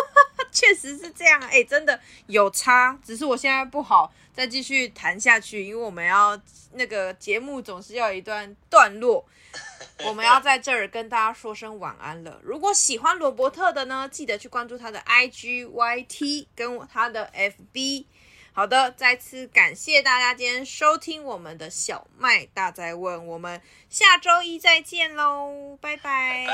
[0.52, 1.42] 确实是这样。
[1.44, 6.40] 哎、欸，真的有差，只是我现在不好再继续谈下去，因为我们要。
[6.78, 9.26] 那个节目总是要有一段段落，
[10.04, 12.38] 我们要在这儿跟大家说声晚安了。
[12.44, 18.08] 如果喜欢罗伯特的呢，记得去关注他的 IG、YT 跟他的 FB。
[18.52, 26.46] 好的，再次感谢大家今天收听我们的小麦大在问，我们下周一再见喽，拜拜。